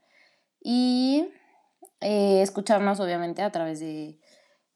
Y 0.61 1.29
eh, 2.01 2.43
escucharnos 2.43 3.01
obviamente 3.01 3.43
a 3.43 3.51
través 3.51 3.81
de 3.81 4.19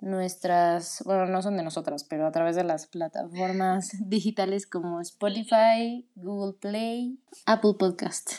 nuestras, 0.00 1.02
bueno, 1.04 1.26
no 1.26 1.42
son 1.42 1.56
de 1.56 1.62
nosotras, 1.62 2.04
pero 2.04 2.26
a 2.26 2.32
través 2.32 2.56
de 2.56 2.64
las 2.64 2.86
plataformas 2.86 3.90
digitales 4.08 4.66
como 4.66 5.00
Spotify, 5.00 6.08
Google 6.14 6.54
Play, 6.58 7.18
Apple 7.46 7.74
Podcast. 7.78 8.32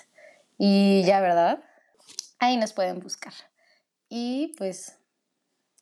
Y 0.58 1.04
ya, 1.06 1.22
¿verdad? 1.22 1.64
Ahí 2.40 2.58
nos 2.58 2.74
pueden 2.74 3.00
buscar. 3.00 3.34
Y 4.10 4.54
pues, 4.58 4.98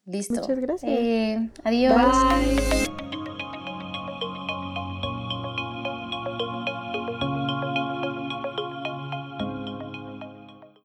listo. 0.05 0.35
Muchas 0.35 0.59
gracias. 0.59 0.91
Eh, 0.91 1.49
adiós. 1.63 1.95